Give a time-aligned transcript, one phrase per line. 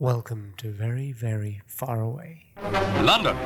[0.00, 2.44] Welcome to Very, Very Far Away.
[3.02, 3.36] London.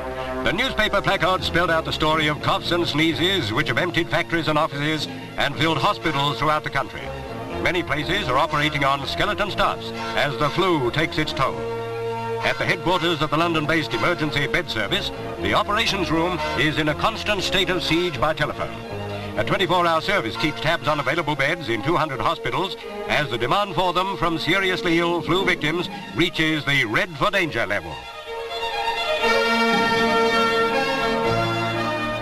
[0.43, 4.47] The newspaper placards spelled out the story of coughs and sneezes which have emptied factories
[4.47, 7.01] and offices and filled hospitals throughout the country.
[7.63, 11.57] Many places are operating on skeleton staffs as the flu takes its toll.
[12.43, 15.09] At the headquarters of the London-based emergency bed service,
[15.41, 18.92] the operations room is in a constant state of siege by telephone.
[19.35, 22.75] A 24-hour service keeps tabs on available beds in 200 hospitals
[23.07, 27.65] as the demand for them from seriously ill flu victims reaches the red for danger
[27.65, 27.89] level.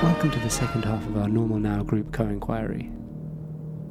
[0.02, 2.90] Welcome to the second half of our Normal Now group co-inquiry.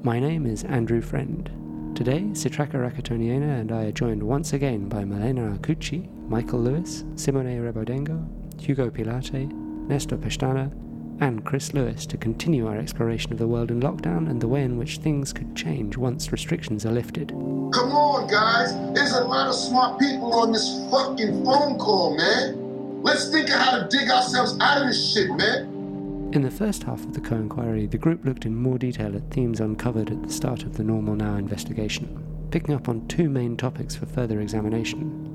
[0.02, 1.92] My name is Andrew Friend.
[1.94, 7.60] Today, Sitraka Rakotoniaina and I are joined once again by Milena Arcucci, Michael Lewis, Simone
[7.60, 8.26] Rebaudengo,
[8.58, 10.72] Hugo Pilate, Nestor Pestana,
[11.20, 14.62] and Chris Lewis to continue our exploration of the world in lockdown and the way
[14.62, 17.28] in which things could change once restrictions are lifted.
[17.28, 18.72] Come on, guys.
[18.94, 23.02] There's a lot of smart people on this fucking phone call, man.
[23.02, 26.30] Let's think of how to dig ourselves out of this shit, man.
[26.32, 29.30] In the first half of the co inquiry, the group looked in more detail at
[29.30, 33.56] themes uncovered at the start of the Normal Now investigation, picking up on two main
[33.56, 35.26] topics for further examination.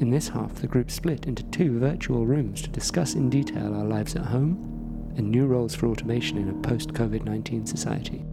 [0.00, 3.84] In this half, the group split into two virtual rooms to discuss in detail our
[3.84, 4.71] lives at home
[5.16, 8.24] and new roles for automation in a post COVID 19 society.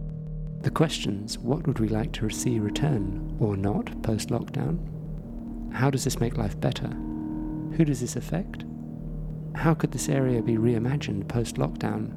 [0.62, 4.78] The questions what would we like to see return or not post lockdown?
[5.72, 6.88] How does this make life better?
[7.76, 8.64] Who does this affect?
[9.54, 12.12] How could this area be reimagined post lockdown?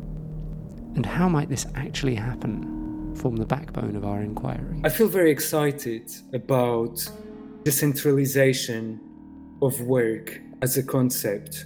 [0.95, 3.15] And how might this actually happen?
[3.15, 4.81] Form the backbone of our inquiry.
[4.83, 7.07] I feel very excited about
[7.63, 8.99] decentralization
[9.61, 11.65] of work as a concept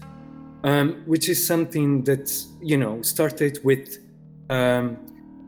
[0.63, 3.97] um, which is something that you know started with
[4.49, 4.97] um,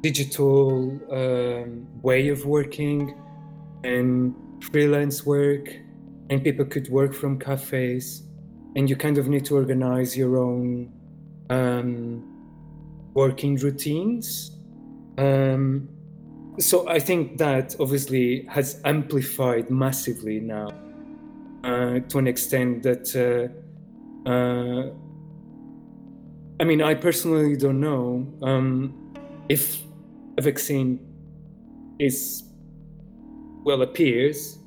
[0.02, 3.16] digital um, way of working
[3.84, 4.36] and
[4.72, 5.70] freelance work,
[6.30, 8.24] and people could work from cafes,
[8.76, 10.92] and you kind of need to organize your own
[11.50, 12.24] um,
[13.14, 14.52] working routines.
[15.18, 15.90] Um,
[16.60, 20.70] so I think that obviously has amplified massively now
[21.64, 23.16] uh, to an extent that.
[23.16, 23.54] Uh,
[24.26, 24.90] uh,
[26.60, 29.14] I mean, I personally don't know um,
[29.48, 29.82] if
[30.38, 31.00] a vaccine
[32.00, 32.44] is
[33.64, 34.60] well appears,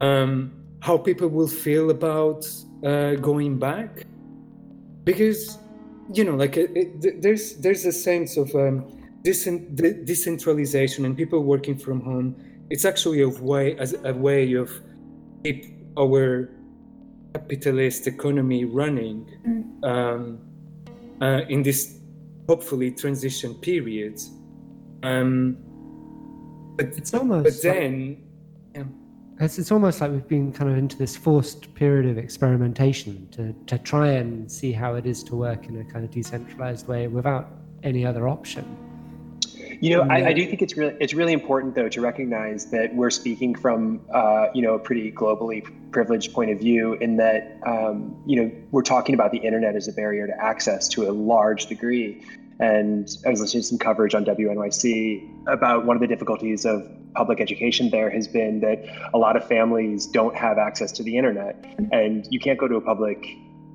[0.00, 2.48] um, how people will feel about
[2.84, 4.06] uh, going back,
[5.04, 5.58] because
[6.12, 8.86] you know, like it, it, there's there's a sense of um,
[9.22, 12.34] decent, decentralization and people working from home.
[12.70, 14.70] It's actually a way as a way of
[15.44, 15.66] keep
[15.98, 16.50] our
[17.38, 19.84] capitalist economy running mm.
[19.84, 20.38] um,
[21.20, 21.98] uh, in this
[22.48, 24.20] hopefully transition period.
[25.02, 25.56] Um,
[26.76, 28.18] but it's almost but then
[28.74, 29.44] like, yeah.
[29.44, 33.52] it's, it's almost like we've been kind of into this forced period of experimentation to,
[33.66, 37.06] to try and see how it is to work in a kind of decentralized way
[37.06, 37.50] without
[37.82, 38.64] any other option.
[39.80, 42.94] You know, I, I, do think it's really it's really important though to recognize that
[42.94, 47.60] we're speaking from uh, you know a pretty globally privileged point of view in that
[47.64, 51.12] um, you know we're talking about the internet as a barrier to access to a
[51.12, 52.24] large degree.
[52.60, 56.84] And I was listening to some coverage on WNYC about one of the difficulties of
[57.14, 58.84] public education there has been that
[59.14, 62.74] a lot of families don't have access to the internet, and you can't go to
[62.74, 63.28] a public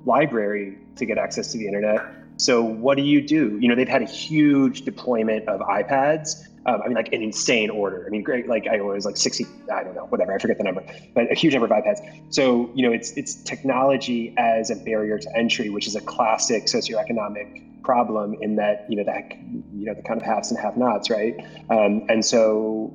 [0.04, 2.02] library to get access to the internet
[2.36, 3.58] so what do you do?
[3.60, 6.46] You know, they've had a huge deployment of iPads.
[6.66, 8.04] Um, I mean, like an insane order.
[8.06, 8.48] I mean, great.
[8.48, 10.34] Like I was like 60, I don't know, whatever.
[10.34, 10.82] I forget the number,
[11.14, 12.00] but a huge number of iPads.
[12.32, 16.64] So, you know, it's, it's technology as a barrier to entry, which is a classic
[16.64, 19.32] socioeconomic problem in that, you know, that,
[19.74, 21.36] you know, the kind of haves and have nots, right?
[21.68, 22.92] Um, and so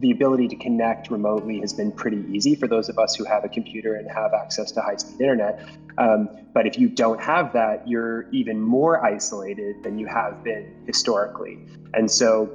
[0.00, 3.44] the ability to connect remotely has been pretty easy for those of us who have
[3.44, 5.68] a computer and have access to high speed internet.
[5.98, 10.84] Um, but if you don't have that, you're even more isolated than you have been
[10.86, 11.58] historically.
[11.94, 12.50] And so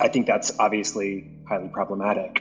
[0.00, 2.40] I think that's obviously highly problematic.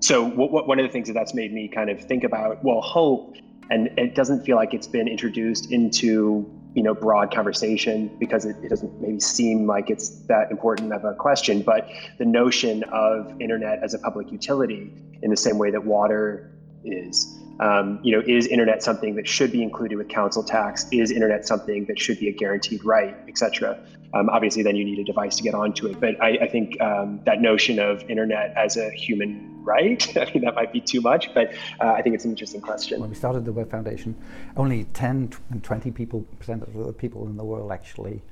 [0.00, 2.62] So, what, what, one of the things that that's made me kind of think about,
[2.64, 3.36] well, hope,
[3.70, 8.56] and it doesn't feel like it's been introduced into you know broad conversation because it,
[8.62, 11.88] it, doesn't maybe seem like it's that important of a question but
[12.18, 14.90] the notion of internet as a public utility
[15.22, 16.50] in the same way that water
[16.84, 21.10] is um, you know is internet something that should be included with council tax is
[21.10, 23.78] internet something that should be a guaranteed right etc
[24.14, 26.80] um, obviously then you need a device to get onto it but i, I think
[26.80, 30.16] um, that notion of internet as a human right?
[30.16, 33.00] I mean, that might be too much, but uh, I think it's an interesting question.
[33.00, 34.16] When we started the Web Foundation,
[34.56, 38.22] only 10 and 20 people percent of the people in the world actually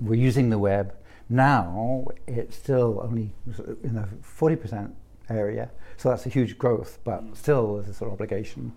[0.00, 0.94] were using the web.
[1.28, 3.32] Now it's still only
[3.82, 4.94] in the 40 percent
[5.32, 5.70] area.
[5.96, 8.72] So that's a huge growth, but still there's a sort of obligation.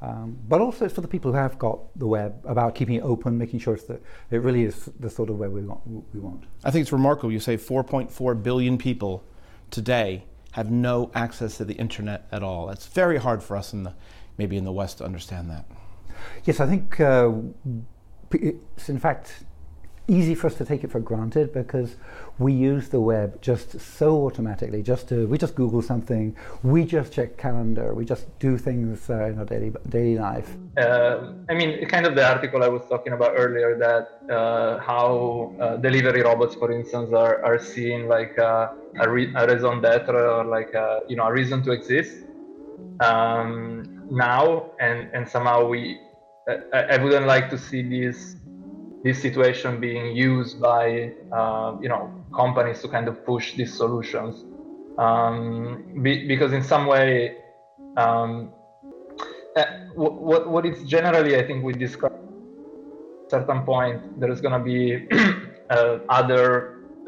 [0.00, 3.02] Um, but also it's for the people who have got the web about keeping it
[3.02, 4.00] open, making sure that
[4.30, 5.80] it really is the sort of web we want.
[6.14, 6.44] We want.
[6.62, 7.32] I think it's remarkable.
[7.32, 9.24] You say 4.4 billion people
[9.70, 12.66] today have no access to the internet at all.
[12.66, 13.94] That's very hard for us in the
[14.38, 15.64] maybe in the West to understand that.
[16.44, 17.32] Yes, I think uh,
[18.32, 19.44] it's in fact
[20.08, 21.96] easy for us to take it for granted because
[22.38, 24.82] we use the web just so automatically.
[24.82, 29.26] Just to we just Google something, we just check calendar, we just do things uh,
[29.26, 30.56] in our daily daily life.
[30.78, 35.54] Uh, I mean, kind of the article I was talking about earlier that uh, how
[35.60, 37.58] uh, delivery robots, for instance, are, are
[38.06, 38.74] like a,
[39.08, 42.24] re- a raison d'être or like a, you know a reason to exist
[43.00, 46.00] um, now, and and somehow we.
[46.72, 48.37] I, I wouldn't like to see this
[49.08, 52.02] this situation being used by uh, you know
[52.42, 54.44] companies to kind of push these solutions.
[55.04, 57.36] Um, be, because in some way
[57.96, 58.52] um,
[59.56, 59.64] uh,
[59.94, 62.10] what, what is generally I think we a
[63.30, 64.80] certain point there is going to be
[65.70, 66.48] uh, other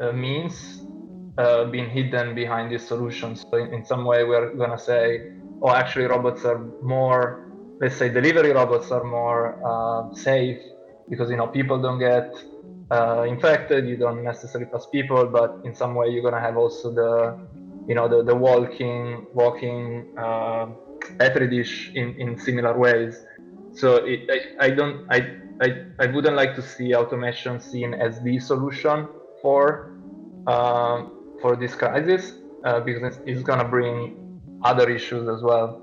[0.01, 0.53] uh, means
[1.37, 3.45] uh, being hidden behind these solutions.
[3.51, 7.21] So in, in some way we're going to say oh actually robots are more
[7.79, 10.61] let's say delivery robots are more uh, safe
[11.11, 12.33] because you know people don't get
[12.89, 16.91] uh, infected you don't necessarily pass people but in some way you're to have also
[16.91, 17.37] the
[17.87, 20.67] you know the, the walking walking uh,
[21.49, 23.19] dish in, in similar ways.
[23.73, 25.19] So it, I, I don't I,
[25.61, 25.67] I
[25.99, 29.07] i wouldn't like to see automation seen as the solution
[29.41, 29.91] for
[30.47, 31.03] uh,
[31.41, 32.33] for this crisis
[32.65, 35.81] uh, because it's, it's to bring other issues as well.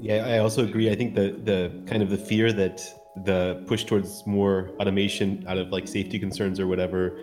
[0.00, 0.90] Yeah i also agree.
[0.90, 2.76] I think the the kind of the fear that
[3.16, 7.18] the push towards more automation out of like safety concerns or whatever,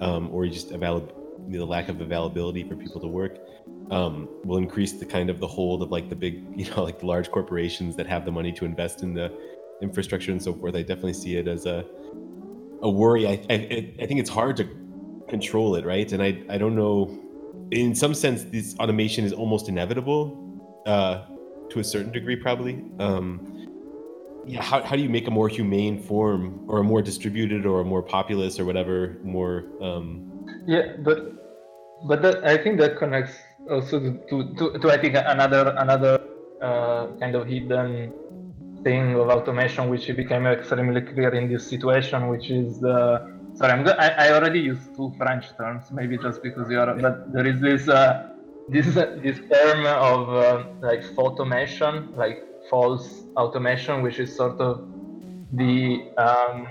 [0.00, 1.12] um, or just avail-
[1.48, 3.38] the lack of availability for people to work,
[3.90, 6.98] um, will increase the kind of the hold of like the big, you know, like
[6.98, 9.32] the large corporations that have the money to invest in the
[9.80, 10.74] infrastructure and so forth.
[10.74, 11.84] I definitely see it as a
[12.82, 13.26] a worry.
[13.26, 14.64] I I, I think it's hard to
[15.28, 16.10] control it, right?
[16.12, 17.18] And I I don't know.
[17.70, 20.48] In some sense, this automation is almost inevitable,
[20.86, 21.24] uh,
[21.70, 22.82] to a certain degree, probably.
[22.98, 23.57] Um,
[24.56, 27.84] how, how do you make a more humane form or a more distributed or a
[27.84, 30.46] more populous or whatever more um...
[30.66, 31.18] yeah but
[32.06, 33.36] but that, i think that connects
[33.70, 36.20] also to, to, to i think another another
[36.62, 38.12] uh, kind of hidden
[38.84, 42.96] thing of automation which became extremely clear in this situation which is the
[43.54, 46.94] sorry I'm go- I, I already used two french terms maybe just because you are
[46.94, 48.30] but there is this uh,
[48.68, 48.86] this
[49.24, 54.84] this term of uh, like automation like false automation, which is sort of
[55.52, 56.68] the, um,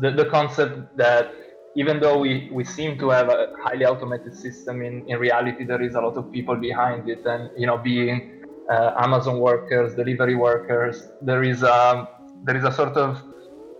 [0.00, 1.32] the, the concept that
[1.76, 5.82] even though we, we seem to have a highly automated system, in, in reality there
[5.82, 10.34] is a lot of people behind it, and you know being uh, Amazon workers, delivery
[10.34, 12.08] workers, there is a
[12.44, 13.22] there is a sort of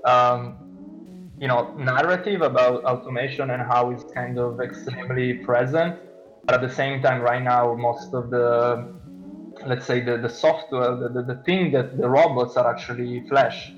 [0.05, 0.57] um,
[1.41, 5.97] you know narrative about automation and how it's kind of extremely present.
[6.45, 9.00] But at the same time, right now, most of the
[9.67, 13.73] let's say the, the software, the, the, the thing that the robots are actually flash.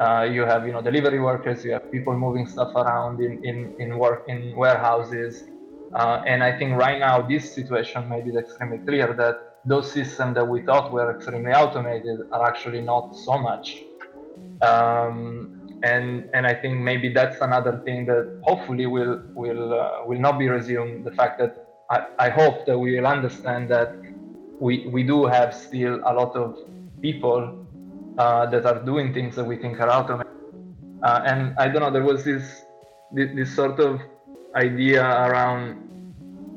[0.00, 3.74] Uh, you have you know delivery workers, you have people moving stuff around in, in,
[3.78, 5.42] in work in warehouses.
[5.94, 10.36] Uh, and I think right now this situation made it extremely clear that those systems
[10.36, 13.76] that we thought were extremely automated are actually not so much.
[14.62, 15.50] Um,
[15.82, 20.38] and and I think maybe that's another thing that hopefully will will uh, will not
[20.38, 21.04] be resumed.
[21.04, 21.56] The fact that
[21.90, 23.96] I, I hope that we will understand that
[24.60, 26.58] we we do have still a lot of
[27.00, 27.66] people
[28.18, 30.30] uh, that are doing things that we think are automated.
[31.02, 32.62] Uh, and I don't know, there was this
[33.12, 34.00] this, this sort of
[34.54, 35.86] idea around.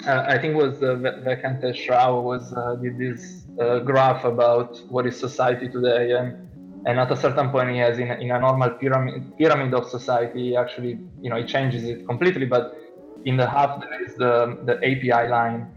[0.05, 0.95] Uh, I think was uh,
[1.25, 6.49] Venkatesh Rao was uh, did this uh, graph about what is society today, and
[6.85, 10.57] and at a certain point he has in, in a normal pyramid pyramid of society
[10.57, 12.77] actually you know he changes it completely, but
[13.23, 15.71] in the half there is the the API line,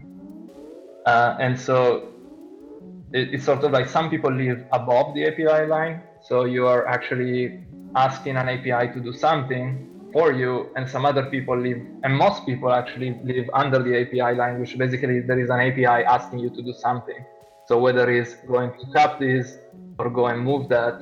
[1.05, 2.09] uh, and so
[3.13, 6.01] it's sort of like some people live above the API line.
[6.21, 7.63] So you are actually
[7.95, 12.45] asking an API to do something for you, and some other people live, and most
[12.45, 16.49] people actually live under the API line, which basically there is an API asking you
[16.49, 17.23] to do something.
[17.65, 19.57] So whether it's going to tap this
[19.99, 21.01] or go and move that,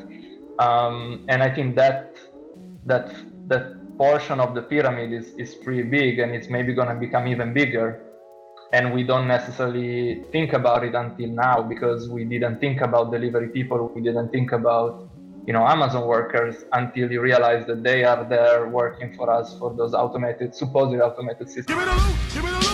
[0.60, 2.16] um, and I think that
[2.86, 3.14] that
[3.48, 7.28] that portion of the pyramid is, is pretty big, and it's maybe going to become
[7.28, 8.05] even bigger
[8.74, 13.50] and we don't necessarily think about it until now because we didn't think about delivery
[13.50, 15.10] people we didn't think about
[15.46, 19.76] you know amazon workers until you realize that they are there working for us for
[19.76, 22.65] those automated supposedly automated systems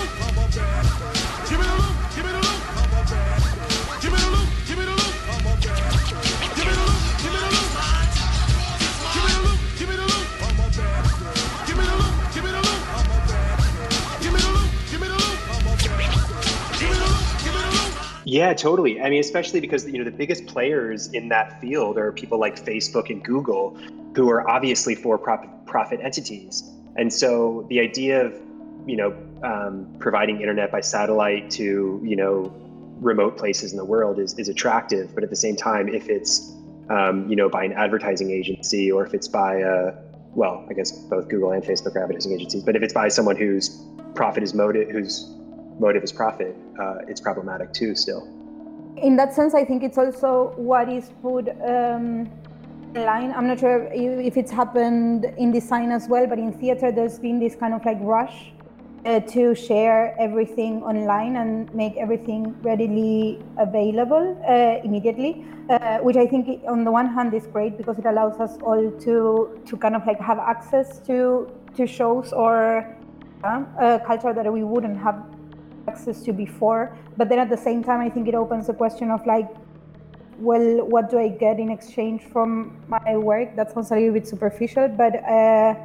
[18.32, 19.02] Yeah, totally.
[19.02, 22.56] I mean, especially because you know the biggest players in that field are people like
[22.64, 23.78] Facebook and Google,
[24.16, 26.64] who are obviously for-profit entities.
[26.96, 28.40] And so the idea of
[28.86, 32.54] you know um, providing internet by satellite to you know
[33.02, 35.14] remote places in the world is, is attractive.
[35.14, 36.56] But at the same time, if it's
[36.90, 39.92] um, you know by an advertising agency or if it's by a
[40.36, 42.64] well, I guess both Google and Facebook are advertising agencies.
[42.64, 43.78] But if it's by someone whose
[44.16, 45.30] profit is motive, whose
[45.80, 47.96] motive is profit, uh, it's problematic too.
[47.96, 48.28] Still.
[48.98, 52.30] In that sense, I think it's also what is put um,
[52.96, 53.32] online.
[53.32, 57.40] I'm not sure if it's happened in design as well, but in theater, there's been
[57.40, 58.52] this kind of like rush
[59.06, 66.28] uh, to share everything online and make everything readily available uh, immediately, uh, which I
[66.28, 69.96] think on the one hand is great because it allows us all to to kind
[69.96, 72.86] of like have access to to shows or
[73.44, 75.24] uh, culture that we wouldn't have
[75.88, 76.98] access to before.
[77.18, 79.50] But then at the same time, I think it opens the question of like,
[80.40, 83.56] well, what do I get in exchange from my work?
[83.56, 85.76] That sounds a little bit superficial, but uh,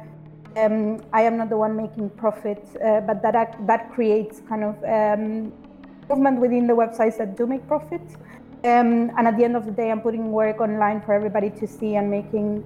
[0.57, 4.75] um, I am not the one making profit, uh, but that that creates kind of
[4.83, 5.53] um,
[6.09, 8.01] movement within the websites that do make profit.
[8.63, 11.67] Um, and at the end of the day, I'm putting work online for everybody to
[11.67, 12.65] see and making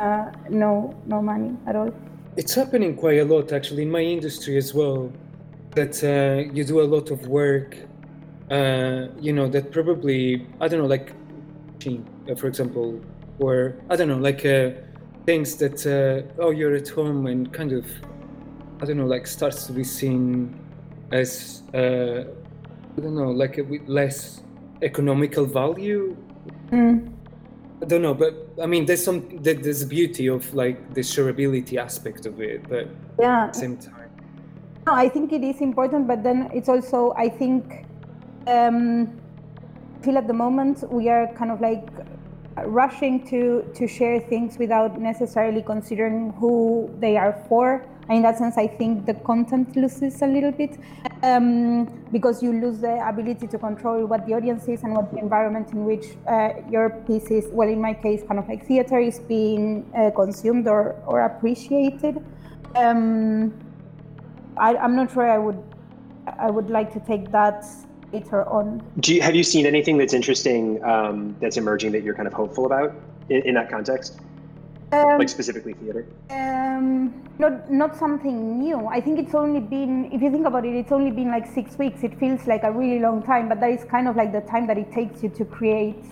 [0.00, 1.94] uh, no no money at all.
[2.36, 5.12] It's happening quite a lot, actually, in my industry as well.
[5.78, 7.76] That uh, you do a lot of work,
[8.50, 11.12] uh, you know, that probably I don't know, like,
[11.86, 13.00] uh, for example,
[13.38, 14.70] or I don't know, like uh,
[15.24, 17.86] things that uh, oh you're at home and kind of
[18.82, 20.58] I don't know like starts to be seen
[21.12, 22.24] as uh,
[22.96, 24.42] I don't know like a, with less
[24.82, 26.16] economical value.
[26.72, 27.12] Mm.
[27.82, 32.26] I don't know, but I mean, there's some there's beauty of like the shareability aspect
[32.26, 32.88] of it, but
[33.20, 33.97] yeah, at the same time.
[34.88, 37.84] No, I think it is important, but then it's also I think
[38.46, 39.20] um,
[40.00, 41.86] I feel at the moment we are kind of like
[42.64, 47.84] rushing to to share things without necessarily considering who they are for.
[48.08, 50.80] And in that sense, I think the content loses a little bit
[51.22, 55.18] um, because you lose the ability to control what the audience is and what the
[55.18, 58.98] environment in which uh, your piece is, well, in my case, kind of like theater
[58.98, 62.24] is being uh, consumed or, or appreciated.
[62.74, 63.52] Um,
[64.58, 65.62] I, I'm not sure I would
[66.38, 67.64] I would like to take that
[68.12, 68.82] later on.
[69.00, 72.34] Do you, have you seen anything that's interesting um, that's emerging that you're kind of
[72.34, 72.94] hopeful about
[73.28, 74.20] in, in that context?
[74.90, 76.06] Um, like specifically theater?
[76.30, 78.86] Um, not not something new.
[78.86, 81.76] I think it's only been, if you think about it, it's only been like six
[81.76, 82.02] weeks.
[82.02, 84.66] It feels like a really long time, but that is kind of like the time
[84.66, 86.02] that it takes you to create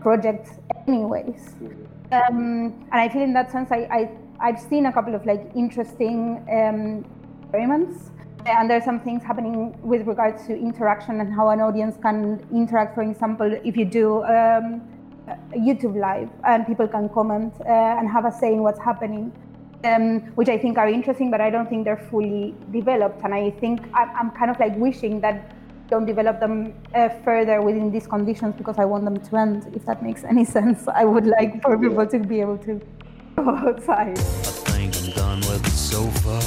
[0.00, 0.52] projects,
[0.88, 1.54] anyways.
[1.62, 1.84] Mm-hmm.
[2.12, 5.50] Um, and I feel in that sense, I, I I've seen a couple of like
[5.54, 7.04] interesting um,
[7.52, 8.10] experiments
[8.46, 12.44] and there are some things happening with regards to interaction and how an audience can
[12.52, 12.94] interact.
[12.94, 14.82] For example, if you do um,
[15.54, 19.30] YouTube live and people can comment uh, and have a say in what's happening,
[19.84, 23.22] um, which I think are interesting, but I don't think they're fully developed.
[23.22, 25.54] And I think I'm kind of like wishing that
[25.88, 29.70] don't develop them uh, further within these conditions because I want them to end.
[29.76, 32.80] If that makes any sense, I would like for people to be able to
[33.36, 34.18] go outside.
[34.18, 34.22] I
[34.72, 36.41] think I'm done with the sofa.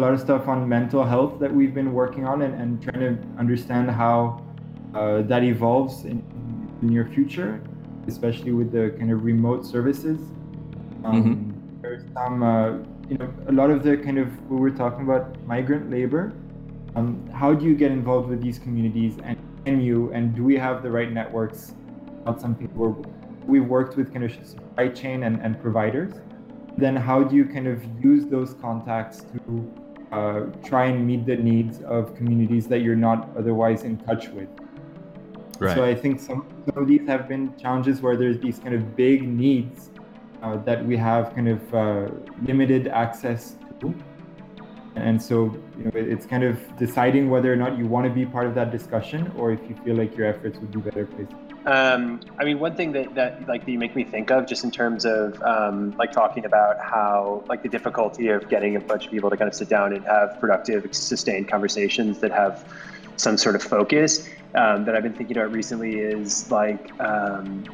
[0.00, 3.38] Lot of stuff on mental health that we've been working on and, and trying to
[3.38, 4.44] understand how
[4.94, 7.62] uh, that evolves in, in, the near future,
[8.06, 10.18] especially with the kind of remote services.
[11.04, 11.80] Um, mm-hmm.
[11.82, 12.78] There's some, uh,
[13.08, 16.32] you know, a lot of the kind of, we were talking about migrant labor.
[16.96, 20.56] Um, how do you get involved with these communities and can you, and do we
[20.56, 21.74] have the right networks?
[22.24, 22.94] Not something where
[23.44, 26.14] we've worked with kind of supply chain and, and providers
[26.80, 29.72] then how do you kind of use those contacts to
[30.12, 34.48] uh, try and meet the needs of communities that you're not otherwise in touch with?
[35.58, 35.74] Right.
[35.74, 38.96] So I think some, some of these have been challenges where there's these kind of
[38.96, 39.90] big needs
[40.42, 42.08] uh, that we have kind of uh,
[42.42, 43.94] limited access to.
[44.96, 48.26] And so you know, it's kind of deciding whether or not you want to be
[48.26, 51.32] part of that discussion or if you feel like your efforts would be better placed.
[51.66, 54.64] Um, I mean, one thing that, that like that you make me think of, just
[54.64, 59.04] in terms of um, like talking about how like the difficulty of getting a bunch
[59.04, 62.64] of people to kind of sit down and have productive, sustained conversations that have
[63.16, 64.26] some sort of focus.
[64.54, 67.64] Um, that I've been thinking about recently is like um,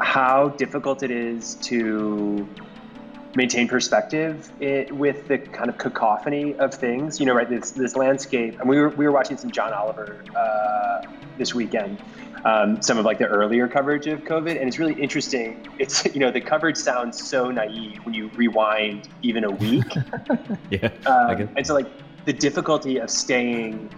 [0.00, 2.48] how difficult it is to
[3.36, 7.20] maintain perspective it, with the kind of cacophony of things.
[7.20, 7.48] You know, right?
[7.48, 11.02] This this landscape, and we were we were watching some John Oliver uh,
[11.36, 12.00] this weekend.
[12.44, 15.66] Um, some of like the earlier coverage of COVID, and it's really interesting.
[15.78, 19.90] It's you know the coverage sounds so naive when you rewind even a week.
[20.70, 21.90] yeah, um, and so like
[22.26, 23.88] the difficulty of staying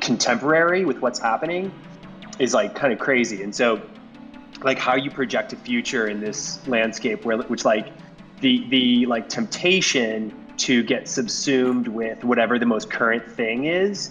[0.00, 1.72] contemporary with what's happening
[2.38, 3.42] is like kind of crazy.
[3.42, 3.80] And so
[4.62, 7.92] like how you project a future in this landscape where which like
[8.40, 14.10] the the like temptation to get subsumed with whatever the most current thing is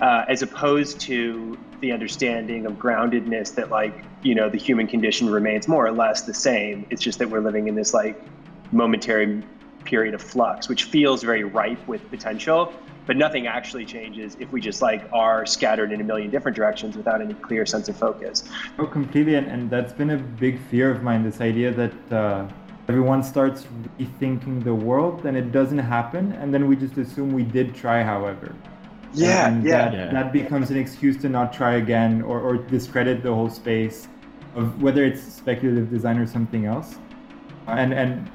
[0.00, 5.30] uh, as opposed to the understanding of groundedness that like you know the human condition
[5.30, 6.86] remains more or less the same.
[6.90, 8.20] It's just that we're living in this like
[8.72, 9.42] momentary
[9.84, 12.72] period of flux which feels very ripe with potential
[13.06, 16.96] but nothing actually changes if we just like are scattered in a million different directions
[16.96, 18.44] without any clear sense of focus.
[18.78, 22.48] Oh completely and, and that's been a big fear of mine this idea that uh,
[22.88, 23.66] everyone starts
[23.98, 28.02] rethinking the world and it doesn't happen and then we just assume we did try
[28.02, 28.54] however
[29.12, 29.70] yeah and yeah.
[29.70, 30.12] that, yeah.
[30.12, 34.08] that becomes an excuse to not try again or, or discredit the whole space
[34.54, 36.96] of whether it's speculative design or something else.
[37.66, 38.30] And and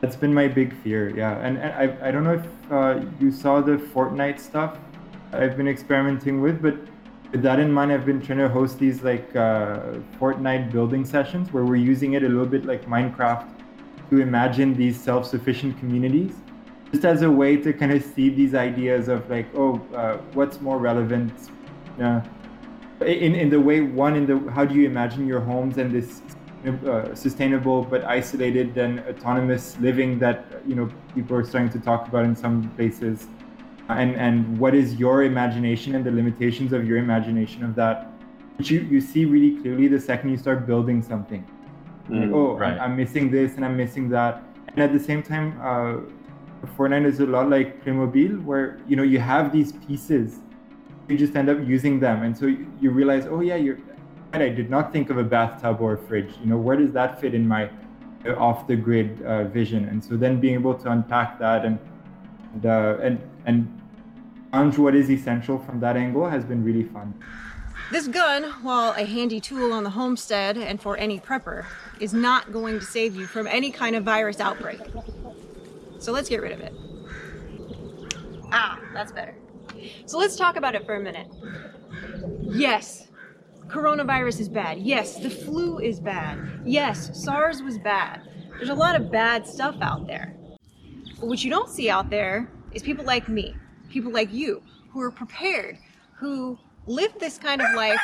[0.00, 1.38] that's been my big fear yeah.
[1.38, 4.78] And, and I, I don't know if uh, you saw the fortnite stuff
[5.32, 6.76] i've been experimenting with but
[7.32, 11.52] with that in mind i've been trying to host these like uh, fortnite building sessions
[11.52, 13.48] where we're using it a little bit like minecraft
[14.10, 16.34] to imagine these self-sufficient communities
[16.92, 20.60] just as a way to kind of see these ideas of like oh uh, what's
[20.60, 21.32] more relevant
[22.00, 22.20] uh,
[23.00, 26.22] in, in the way one in the how do you imagine your homes and this
[26.66, 32.08] uh, sustainable but isolated and autonomous living that you know people are starting to talk
[32.08, 33.28] about in some places?
[33.88, 38.10] And and what is your imagination and the limitations of your imagination of that?
[38.56, 41.46] Which you, you see really clearly the second you start building something.
[42.08, 42.72] Mm, like, oh right.
[42.72, 44.42] I'm, I'm missing this and i'm missing that.
[44.68, 45.60] And at the same time
[46.66, 50.38] uh, Fortnite is a lot like Playmobil, where you know you have these pieces,
[51.08, 53.78] you just end up using them, and so you, you realize, oh yeah, you're.
[54.32, 56.34] I did not think of a bathtub or a fridge.
[56.40, 57.70] You know, where does that fit in my
[58.26, 59.88] uh, off the grid uh, vision?
[59.88, 61.78] And so then being able to unpack that and
[62.56, 63.18] and uh, and,
[64.52, 67.14] and what is essential from that angle has been really fun.
[67.92, 71.66] This gun, while a handy tool on the homestead and for any prepper,
[72.00, 74.80] is not going to save you from any kind of virus outbreak.
[75.98, 76.72] So let's get rid of it.
[78.52, 79.34] Ah, that's better.
[80.06, 81.28] So let's talk about it for a minute.
[82.42, 83.08] Yes,
[83.66, 84.78] coronavirus is bad.
[84.78, 86.62] Yes, the flu is bad.
[86.64, 88.22] Yes, SARS was bad.
[88.56, 90.34] There's a lot of bad stuff out there.
[91.18, 93.54] But what you don't see out there is people like me,
[93.90, 95.78] people like you, who are prepared,
[96.14, 98.00] who live this kind of life.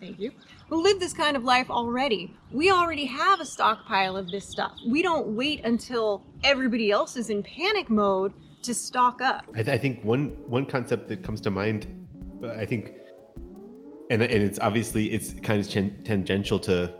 [0.00, 0.32] Thank you.
[0.68, 2.34] Who live this kind of life already.
[2.50, 4.72] We already have a stockpile of this stuff.
[4.84, 9.44] We don't wait until everybody else is in panic mode to stock up.
[9.54, 11.86] I, th- I think one one concept that comes to mind,
[12.42, 12.94] uh, I think,
[14.10, 15.68] and and it's obviously it's kind of
[16.04, 16.92] tangential to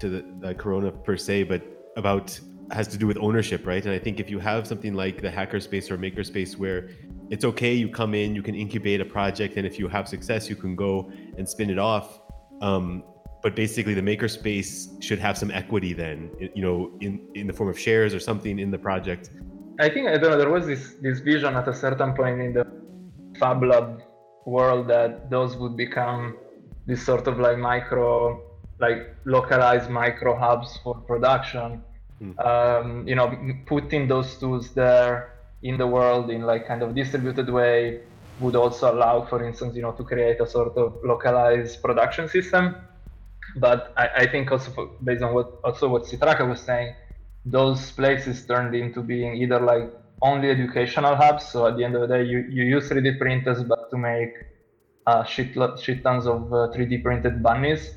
[0.00, 1.62] to the, the corona per se, but
[1.96, 2.38] about
[2.72, 3.84] has to do with ownership, right?
[3.84, 6.90] And I think if you have something like the hackerspace or makerspace where
[7.30, 10.50] it's okay, you come in, you can incubate a project, and if you have success,
[10.50, 12.20] you can go and spin it off.
[12.60, 13.02] Um,
[13.44, 14.70] but basically, the makerspace
[15.02, 18.58] should have some equity then, you know, in in the form of shares or something
[18.58, 19.28] in the project.
[19.78, 20.38] I think I don't know.
[20.38, 22.64] There was this this vision at a certain point in the
[23.38, 24.00] Fab Lab
[24.46, 26.38] world that those would become
[26.86, 28.42] this sort of like micro,
[28.78, 31.82] like localized micro hubs for production.
[32.38, 33.28] Um, you know,
[33.66, 38.00] putting those tools there in the world in like kind of distributed way
[38.40, 42.76] would also allow, for instance, you know, to create a sort of localized production system.
[43.56, 46.94] But I, I think also for, based on what also what Sitraka was saying,
[47.44, 51.46] those places turned into being either like only educational hubs.
[51.46, 54.32] So at the end of the day, you, you use 3D printers, but to make
[55.06, 57.94] uh, shit, shit tons of uh, 3D printed bunnies.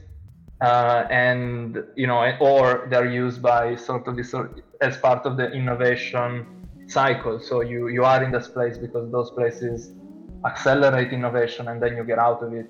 [0.60, 4.34] Uh, and you know, or they're used by sort of this
[4.82, 6.48] as part of the innovation
[6.88, 7.40] cycle.
[7.40, 9.92] So you you are in this place because those places
[10.46, 12.66] accelerate innovation, and then you get out of it.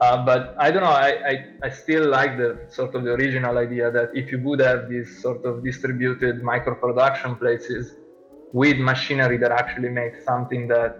[0.00, 0.90] Uh, but I don't know.
[0.90, 4.60] I, I, I still like the sort of the original idea that if you would
[4.60, 7.94] have these sort of distributed micro production places
[8.52, 10.96] with machinery that actually makes something that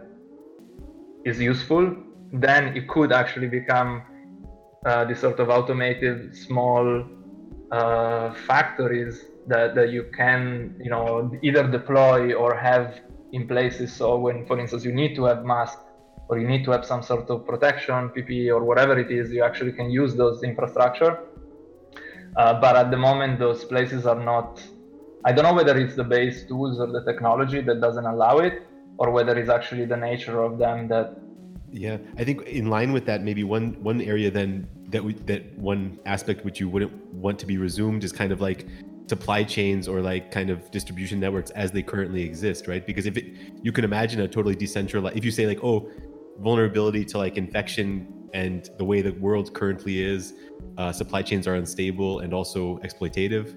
[1.25, 1.95] is useful,
[2.33, 4.03] then it could actually become
[4.87, 7.05] uh, this sort of automated small
[7.73, 12.95] uh, factories that, that you can you know either deploy or have
[13.33, 13.93] in places.
[13.93, 15.83] So when, for instance, you need to have masks
[16.29, 19.43] or you need to have some sort of protection, PPE or whatever it is, you
[19.43, 21.21] actually can use those infrastructure.
[22.37, 24.61] Uh, but at the moment, those places are not
[25.27, 28.63] I don't know whether it's the base tools or the technology that doesn't allow it,
[28.97, 31.19] or whether it's actually the nature of them that.
[31.73, 35.59] Yeah, I think in line with that, maybe one one area then that we that
[35.59, 38.69] one aspect which you wouldn't want to be resumed is kind of like
[39.09, 42.87] supply chains or like kind of distribution networks as they currently exist, right?
[42.87, 43.27] Because if it,
[43.63, 45.91] you can imagine a totally decentralized, if you say like, oh,
[46.41, 50.35] vulnerability to like infection and the way the world currently is,
[50.79, 53.55] uh, supply chains are unstable and also exploitative.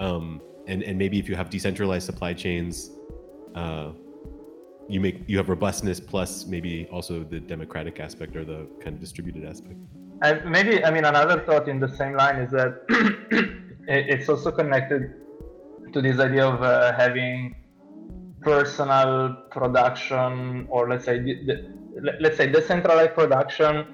[0.00, 2.90] Um, and and maybe if you have decentralized supply chains,
[3.54, 3.90] uh,
[4.88, 9.00] you make you have robustness plus maybe also the democratic aspect or the kind of
[9.00, 9.78] distributed aspect.
[10.22, 12.84] And maybe I mean another thought in the same line is that
[13.88, 15.14] it's also connected
[15.92, 17.56] to this idea of uh, having
[18.40, 21.81] personal production or let's say the, the,
[22.20, 23.84] let's say decentralized production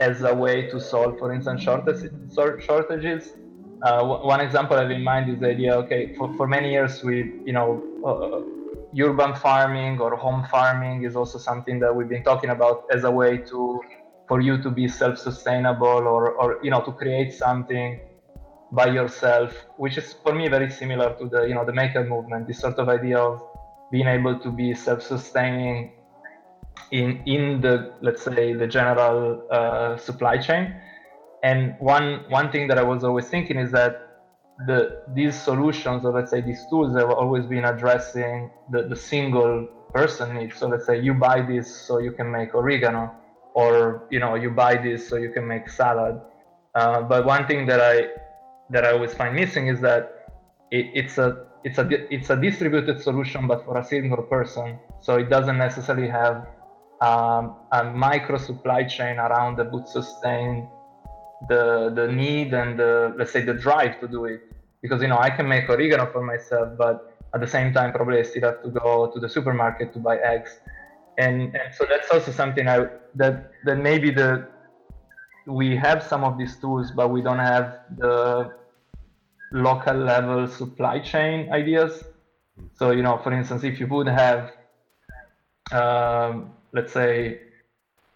[0.00, 3.32] as a way to solve for instance shortages
[3.82, 7.02] uh, one example I have in mind is the idea okay for, for many years
[7.02, 12.24] we you know uh, urban farming or home farming is also something that we've been
[12.24, 13.80] talking about as a way to
[14.28, 18.00] for you to be self-sustainable or, or you know to create something
[18.70, 22.46] by yourself, which is for me very similar to the you know the maker movement.
[22.46, 23.42] This sort of idea of
[23.90, 25.92] being able to be self-sustaining
[26.90, 30.74] in in the let's say the general uh, supply chain.
[31.42, 33.92] And one one thing that I was always thinking is that
[34.66, 39.66] the these solutions or let's say these tools have always been addressing the, the single
[39.94, 40.52] person need.
[40.52, 43.12] So let's say you buy this so you can make oregano,
[43.54, 46.20] or you know you buy this so you can make salad.
[46.74, 48.08] Uh, but one thing that I
[48.70, 50.26] that I always find missing is that
[50.70, 54.78] it, it's a it's a it's a distributed solution, but for a single person.
[55.00, 56.46] So it doesn't necessarily have
[57.00, 60.66] um, a micro supply chain around that would sustain
[61.48, 64.40] the the need and the let's say the drive to do it.
[64.82, 66.96] Because you know I can make oregano for myself, but
[67.34, 70.16] at the same time probably I still have to go to the supermarket to buy
[70.18, 70.50] eggs.
[71.18, 74.46] And, and so that's also something I that that maybe the
[75.48, 78.50] we have some of these tools, but we don't have the
[79.52, 82.04] local level supply chain ideas.
[82.74, 84.50] So, you know, for instance, if you would have,
[85.72, 87.40] um, let's say,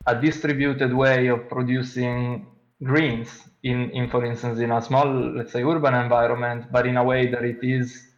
[0.06, 2.46] a distributed way of producing
[2.82, 7.04] greens in, in, for instance, in a small, let's say, urban environment, but in a
[7.04, 8.08] way that it is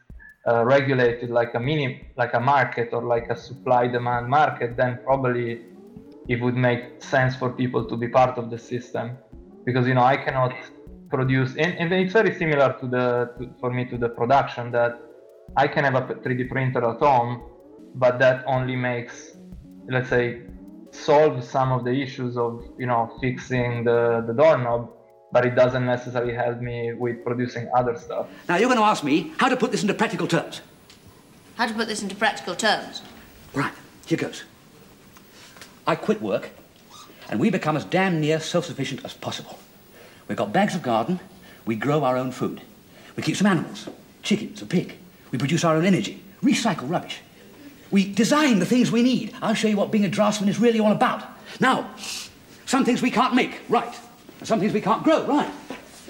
[0.47, 5.61] uh, regulated like a mini, like a market or like a supply-demand market, then probably
[6.29, 9.17] it would make sense for people to be part of the system.
[9.65, 10.53] Because you know i cannot
[11.15, 13.07] produce and, and it's very similar to the
[13.39, 15.01] to, for me to the production that
[15.57, 17.43] i can have a 3d printer at home
[17.95, 19.34] but that only makes
[19.89, 20.43] let's say
[20.91, 24.91] solve some of the issues of you know fixing the the doorknob
[25.33, 29.03] but it doesn't necessarily help me with producing other stuff now you're going to ask
[29.03, 30.61] me how to put this into practical terms
[31.57, 33.03] how to put this into practical terms
[33.55, 33.73] right
[34.07, 34.45] here goes
[35.87, 36.49] I quit work,
[37.29, 39.59] and we become as damn near self-sufficient as possible.
[40.29, 41.21] We've got bags of garden,
[41.67, 42.63] we grow our own food.
[43.17, 43.89] We keep some animals,
[44.23, 44.97] chickens, a pig.
[45.31, 47.21] We produce our own energy, recycle rubbish.
[47.95, 49.33] We design the things we need.
[49.41, 51.23] I'll show you what being a draftsman is really all about.
[51.61, 51.95] Now,
[52.67, 53.95] some things we can't make, right.
[54.43, 55.49] Some things we can't grow, right.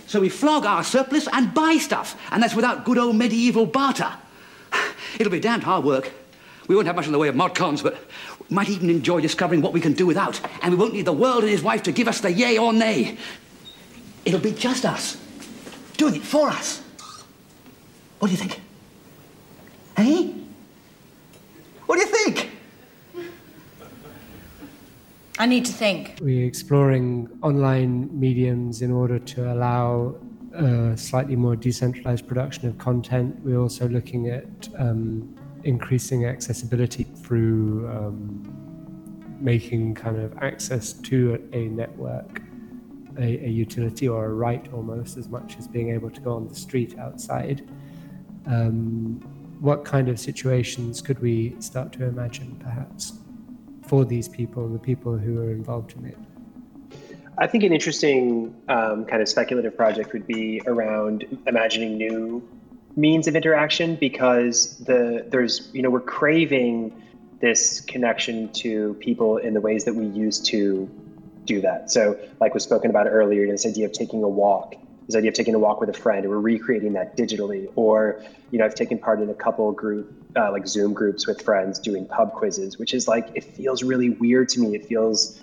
[0.06, 4.10] So we flog our surplus and buy stuff, and that's without good old medieval barter.
[5.18, 6.10] It'll be damned hard work.
[6.68, 7.98] We won't have much in the way of mod cons, but
[8.48, 10.40] we might even enjoy discovering what we can do without.
[10.62, 12.72] And we won't need the world and his wife to give us the yay or
[12.72, 13.18] nay.
[14.24, 15.20] It'll be just us,
[15.98, 16.82] doing it for us.
[18.20, 18.58] What do you think?
[19.98, 20.44] Hey?
[21.86, 22.50] What do you think?
[25.44, 26.20] I need to think.
[26.22, 30.16] We're exploring online mediums in order to allow
[30.54, 33.40] a slightly more decentralized production of content.
[33.44, 41.58] We're also looking at um, increasing accessibility through um, making kind of access to a,
[41.58, 42.40] a network
[43.18, 46.48] a, a, utility or a right almost as much as being able to go on
[46.48, 47.68] the street outside.
[48.46, 49.20] Um,
[49.60, 53.12] what kind of situations could we start to imagine perhaps
[53.86, 56.18] for these people, the people who are involved in it?
[57.38, 62.48] I think an interesting um, kind of speculative project would be around imagining new
[62.96, 67.02] means of interaction because the there's you know we're craving
[67.40, 70.88] this connection to people in the ways that we used to
[71.44, 71.90] do that.
[71.90, 75.34] So like was spoken about earlier, this idea of taking a walk, this idea of
[75.34, 77.70] taking a walk with a friend, and we're recreating that digitally.
[77.76, 81.42] Or you know I've taken part in a couple group uh, like Zoom groups with
[81.42, 84.74] friends doing pub quizzes, which is like it feels really weird to me.
[84.74, 85.40] It feels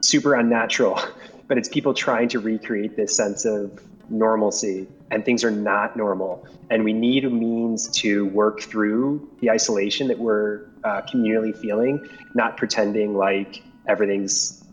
[0.00, 1.00] super unnatural,
[1.48, 6.46] but it's people trying to recreate this sense of normalcy and things are not normal.
[6.70, 12.08] And we need a means to work through the isolation that we're uh, communally feeling,
[12.34, 14.64] not pretending like everything's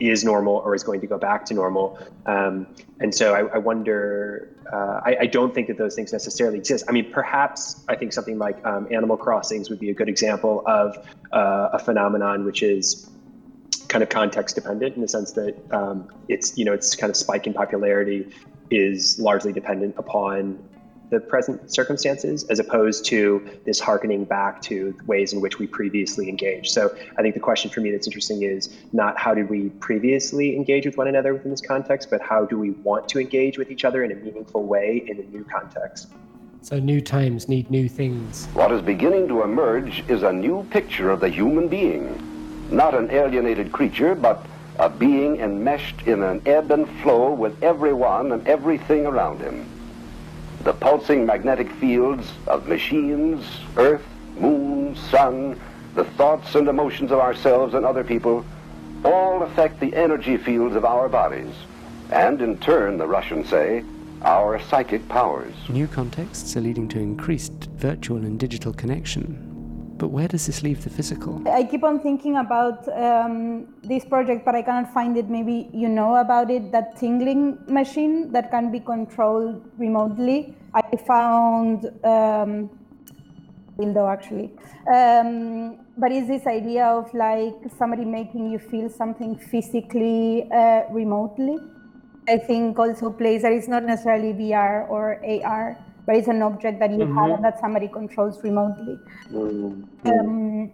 [0.00, 1.98] is normal or is going to go back to normal.
[2.26, 2.66] Um,
[3.00, 6.84] and so I, I wonder, uh, I, I, don't think that those things necessarily exist.
[6.88, 10.62] I mean, perhaps I think something like um, Animal Crossings would be a good example
[10.66, 10.96] of
[11.32, 13.10] uh, a phenomenon which is
[13.88, 17.16] kind of context dependent in the sense that um, it's, you know, it's kind of
[17.16, 18.30] spike in popularity
[18.70, 20.58] is largely dependent upon
[21.10, 26.28] the present circumstances as opposed to this harkening back to ways in which we previously
[26.28, 26.72] engaged.
[26.72, 30.56] So I think the question for me that's interesting is not how did we previously
[30.56, 33.70] engage with one another within this context, but how do we want to engage with
[33.70, 36.08] each other in a meaningful way in a new context.
[36.60, 38.46] So new times need new things.
[38.52, 43.10] What is beginning to emerge is a new picture of the human being, not an
[43.10, 44.44] alienated creature, but
[44.78, 49.66] a being enmeshed in an ebb and flow with everyone and everything around him.
[50.64, 53.44] The pulsing magnetic fields of machines,
[53.76, 54.04] earth,
[54.38, 55.58] moon, sun,
[55.94, 58.44] the thoughts and emotions of ourselves and other people
[59.04, 61.54] all affect the energy fields of our bodies,
[62.10, 63.84] and in turn, the Russians say,
[64.22, 65.54] our psychic powers.
[65.68, 69.47] New contexts are leading to increased virtual and digital connection,
[69.98, 71.42] but where does this leave the physical?
[71.48, 75.28] I keep on thinking about um, this project, but I cannot find it.
[75.28, 80.54] Maybe you know about it that tingling machine that can be controlled remotely.
[80.74, 82.70] I found um,
[84.08, 84.50] actually.
[84.92, 91.58] Um, but is this idea of like somebody making you feel something physically uh, remotely?
[92.28, 95.78] I think also plays that it's not necessarily VR or AR
[96.08, 97.18] but it's an object that you mm-hmm.
[97.18, 98.98] have and that somebody controls remotely.
[99.30, 100.08] Mm-hmm.
[100.08, 100.72] Um,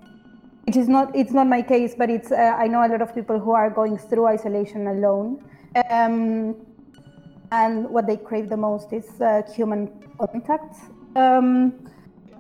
[0.68, 3.12] it is not it's not my case, but it's uh, I know a lot of
[3.16, 5.44] people who are going through isolation alone,
[5.90, 6.54] um,
[7.50, 10.76] and what they crave the most is uh, human contact.
[11.16, 11.90] Um,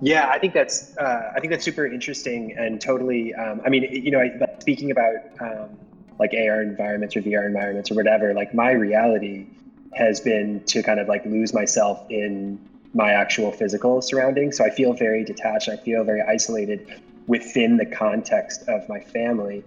[0.00, 3.34] yeah, I think that's uh, I think that's super interesting and totally.
[3.34, 4.30] Um, I mean, you know, I,
[4.60, 5.76] speaking about um,
[6.20, 9.48] like AR environments or VR environments or whatever, like my reality
[9.94, 12.60] has been to kind of like lose myself in
[12.94, 14.56] my actual physical surroundings.
[14.58, 15.68] So I feel very detached.
[15.68, 19.64] I feel very isolated within the context of my family.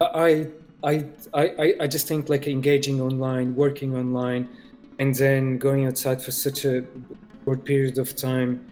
[0.00, 0.48] I
[0.84, 4.48] I I I just think like engaging online, working online,
[4.98, 6.84] and then going outside for such a
[7.44, 8.64] short period of time,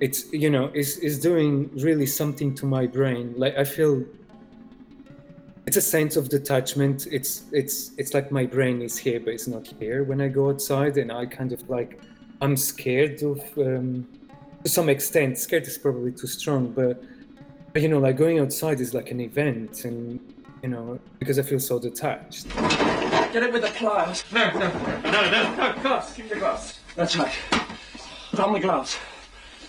[0.00, 3.34] it's you know is is doing really something to my brain.
[3.36, 4.04] Like I feel
[5.66, 7.06] it's a sense of detachment.
[7.10, 10.50] It's it's it's like my brain is here, but it's not here when I go
[10.50, 12.00] outside, and I kind of like
[12.40, 14.06] I'm scared of, um,
[14.62, 17.02] to some extent, scared is probably too strong, but,
[17.72, 20.20] but, you know, like going outside is like an event, and
[20.62, 22.48] you know, because I feel so detached.
[22.56, 24.24] Get it with the pliers.
[24.32, 24.68] No, no,
[25.02, 26.14] no, no, no, glass.
[26.14, 26.80] Give me the glass.
[26.94, 27.32] That's right.
[28.30, 28.98] Put on the gloves.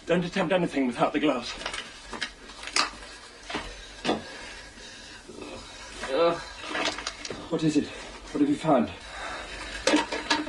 [0.06, 1.54] Don't attempt anything without the gloves.
[6.12, 6.34] Uh,
[7.50, 7.88] what is it?
[8.32, 8.90] What have you found?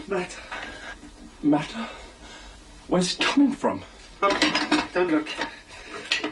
[0.08, 0.40] Matter.
[1.42, 1.88] Matter?
[2.88, 3.82] Where's it coming from?
[4.22, 5.28] Oh, don't look.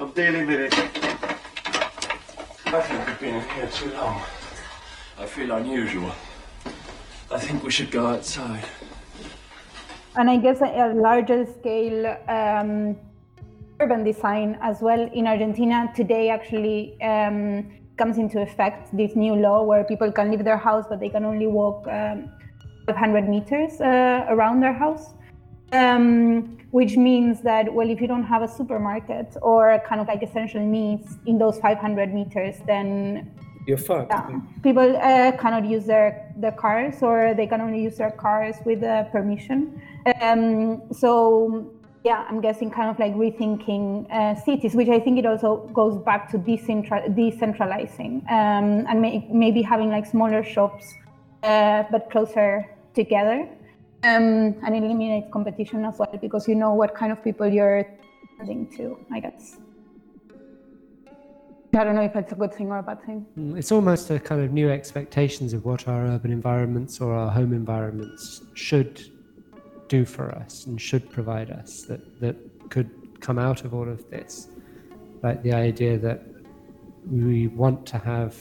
[0.01, 0.73] I'm dealing with it.
[2.65, 4.23] I think we've been in here too long.
[5.19, 6.11] I feel unusual.
[7.31, 8.65] I think we should go outside.
[10.17, 12.97] And I guess a larger scale um,
[13.79, 19.63] urban design as well in Argentina today actually um, comes into effect this new law
[19.63, 22.33] where people can leave their house but they can only walk um,
[22.87, 25.13] 500 meters uh, around their house.
[25.73, 30.23] Um, which means that, well, if you don't have a supermarket or kind of like
[30.23, 33.33] essential needs in those 500 meters, then
[33.67, 34.13] you're fucked.
[34.13, 38.57] Yeah, people uh, cannot use their, their cars or they can only use their cars
[38.65, 39.81] with uh, permission.
[40.21, 41.73] Um, so,
[42.05, 45.99] yeah, I'm guessing kind of like rethinking uh, cities, which I think it also goes
[45.99, 50.95] back to decentra- decentralizing um, and may- maybe having like smaller shops
[51.43, 53.49] uh, but closer together
[54.07, 57.87] um, and eliminate competition as well because you know what kind of people you're
[58.25, 59.59] attending to, I guess.
[61.75, 63.27] I don't know if it's a good thing or a bad thing.
[63.39, 67.31] Mm, it's almost a kind of new expectations of what our urban environments or our
[67.31, 69.11] home environments should
[69.89, 72.37] do for us and should provide us that, that
[72.71, 74.49] could come out of all of this.
[75.23, 76.23] Like the idea that
[77.11, 78.35] we want to have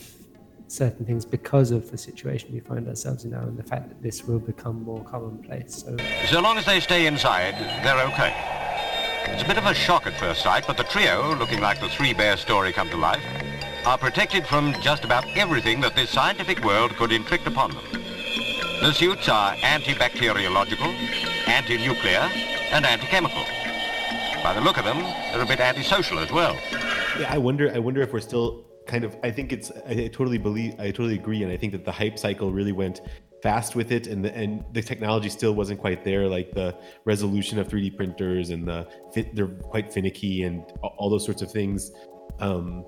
[0.67, 4.01] certain things because of the situation we find ourselves in now and the fact that
[4.01, 5.83] this will become more commonplace.
[5.85, 5.97] So,
[6.27, 8.33] so long as they stay inside, they're okay.
[9.27, 11.89] It's a bit of a shock at first sight, but the trio, looking like the
[11.89, 13.23] Three Bears story come to life,
[13.85, 17.83] are protected from just about everything that this scientific world could inflict upon them.
[18.81, 20.93] The suits are antibacteriological,
[21.47, 22.29] anti-nuclear,
[22.71, 23.43] and anti-chemical.
[24.43, 24.99] By the look of them,
[25.31, 26.55] they're a bit antisocial as well.
[27.19, 27.71] Yeah, I wonder.
[27.73, 29.15] I wonder if we're still kind of.
[29.23, 29.71] I think it's.
[29.87, 30.79] I, I totally believe.
[30.79, 33.01] I totally agree, and I think that the hype cycle really went
[33.41, 36.27] fast with it, and the and the technology still wasn't quite there.
[36.27, 38.87] Like the resolution of 3D printers and the
[39.33, 41.91] they're quite finicky and all those sorts of things.
[42.39, 42.83] Um,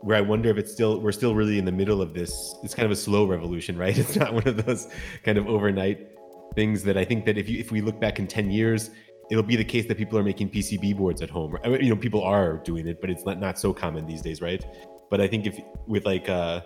[0.00, 2.54] where I wonder if it's still we're still really in the middle of this.
[2.62, 3.96] It's kind of a slow revolution, right?
[4.02, 4.88] It's not one of those
[5.24, 6.08] kind of overnight
[6.54, 8.90] things that I think that if you if we look back in 10 years,
[9.30, 11.56] it'll be the case that people are making PCB boards at home.
[11.64, 14.64] You know, people are doing it, but it's not not so common these days, right?
[15.10, 16.60] But I think if with like uh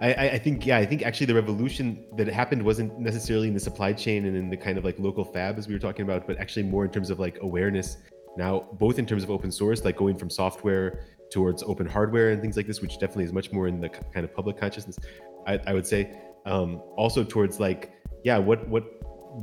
[0.00, 3.60] I, I think yeah, I think actually the revolution that happened wasn't necessarily in the
[3.60, 6.26] supply chain and in the kind of like local fab as we were talking about,
[6.26, 7.98] but actually more in terms of like awareness
[8.36, 12.40] now, both in terms of open source, like going from software towards open hardware and
[12.40, 14.98] things like this, which definitely is much more in the kind of public consciousness.
[15.46, 17.92] I, I would say um, also towards like,
[18.24, 18.84] yeah, what what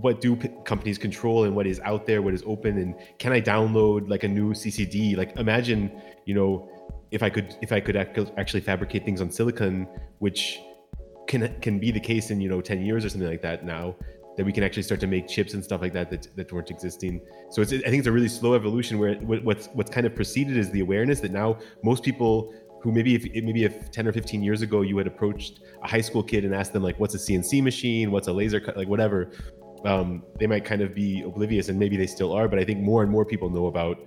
[0.01, 3.31] what do p- companies control and what is out there, what is open, and can
[3.31, 5.15] I download like a new CCD?
[5.17, 5.91] Like imagine,
[6.25, 6.69] you know,
[7.13, 9.87] if I could if I could actually fabricate things on silicon,
[10.19, 10.59] which
[11.27, 13.95] can can be the case in you know 10 years or something like that now
[14.35, 16.71] that we can actually start to make chips and stuff like that that, that weren't
[16.71, 17.21] existing.
[17.51, 20.57] So it's, I think it's a really slow evolution where what's what's kind of preceded
[20.57, 24.41] is the awareness that now most people who maybe if maybe if 10 or 15
[24.41, 27.19] years ago you had approached a high school kid and asked them like what's a
[27.19, 29.31] CNC machine, what's a laser cut, like whatever,
[29.85, 32.47] um, they might kind of be oblivious and maybe they still are.
[32.47, 33.97] But I think more and more people know about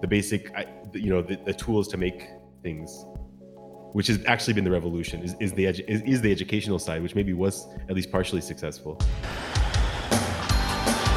[0.00, 0.52] the basic,
[0.94, 2.28] you know, the, the tools to make
[2.62, 3.04] things
[3.92, 7.02] which has actually been the revolution is, is the edu- is, is the educational side
[7.02, 8.98] which maybe was at least partially successful.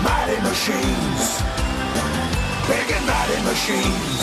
[0.03, 1.39] Mighty machines,
[2.67, 4.19] big and mighty machines,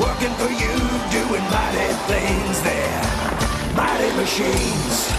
[0.00, 0.74] working for you,
[1.12, 3.04] doing mighty things there.
[3.76, 5.12] Mighty machines,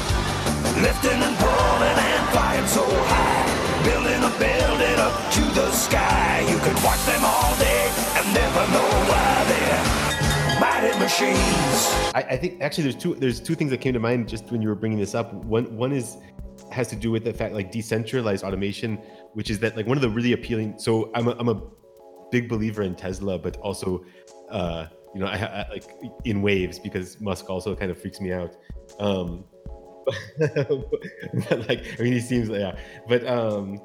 [0.81, 6.41] lifting and pulling and flying so high, building building up to the sky.
[6.49, 9.34] You watch them all day and never know why
[10.99, 12.11] machines.
[12.13, 14.61] I, I think actually there's two there's two things that came to mind just when
[14.61, 15.33] you were bringing this up.
[15.33, 16.17] One one is
[16.71, 18.99] has to do with the fact like decentralized automation
[19.35, 20.79] which is that like one of the really appealing.
[20.79, 21.61] So I'm a, I'm a
[22.31, 24.03] big believer in Tesla, but also,
[24.49, 25.83] uh, you know, I, I like
[26.23, 28.55] in waves because Musk also kind of freaks me out.
[28.97, 29.43] Um,
[30.39, 32.77] but, like, I mean, he seems like, yeah,
[33.09, 33.81] but um,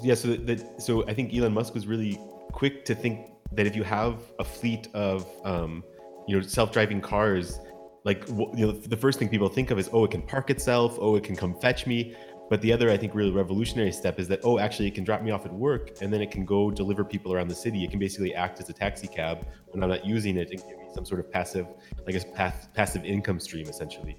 [0.00, 0.14] yeah.
[0.14, 2.18] So that so I think Elon Musk was really
[2.52, 5.84] quick to think that if you have a fleet of um,
[6.28, 7.58] you know self-driving cars
[8.04, 10.96] like you know the first thing people think of is oh it can park itself
[11.00, 12.14] oh it can come fetch me
[12.48, 15.22] but the other, I think, really revolutionary step is that, oh, actually, it can drop
[15.22, 17.84] me off at work and then it can go deliver people around the city.
[17.84, 20.78] It can basically act as a taxi cab when I'm not using it and give
[20.78, 21.66] me some sort of passive,
[22.06, 24.16] like a path, passive income stream, essentially.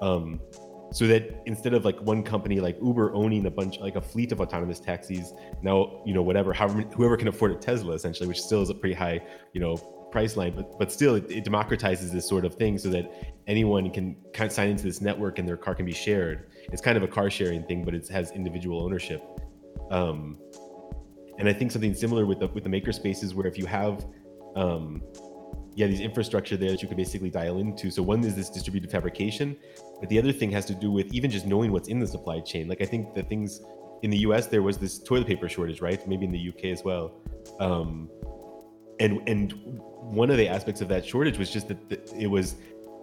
[0.00, 0.40] Um,
[0.92, 4.30] so that instead of like one company like Uber owning a bunch, like a fleet
[4.30, 8.40] of autonomous taxis, now, you know, whatever, however, whoever can afford a Tesla, essentially, which
[8.40, 9.20] still is a pretty high,
[9.54, 9.76] you know,
[10.12, 13.90] price line, but but still it, it, democratizes this sort of thing so that anyone
[13.90, 16.50] can kind of sign into this network and their car can be shared.
[16.70, 19.22] It's kind of a car sharing thing, but it has individual ownership.
[19.90, 20.38] Um,
[21.38, 24.06] and I think something similar with the with the maker spaces where if you have
[24.54, 25.02] um,
[25.74, 27.90] yeah these infrastructure there that you can basically dial into.
[27.90, 29.56] So one is this distributed fabrication,
[29.98, 32.40] but the other thing has to do with even just knowing what's in the supply
[32.40, 32.68] chain.
[32.68, 33.60] Like I think the things
[34.02, 34.46] in the U.S.
[34.48, 36.06] there was this toilet paper shortage, right?
[36.06, 36.70] Maybe in the U.K.
[36.70, 37.14] as well.
[37.60, 38.08] Um,
[39.00, 42.56] and and one of the aspects of that shortage was just that the, it was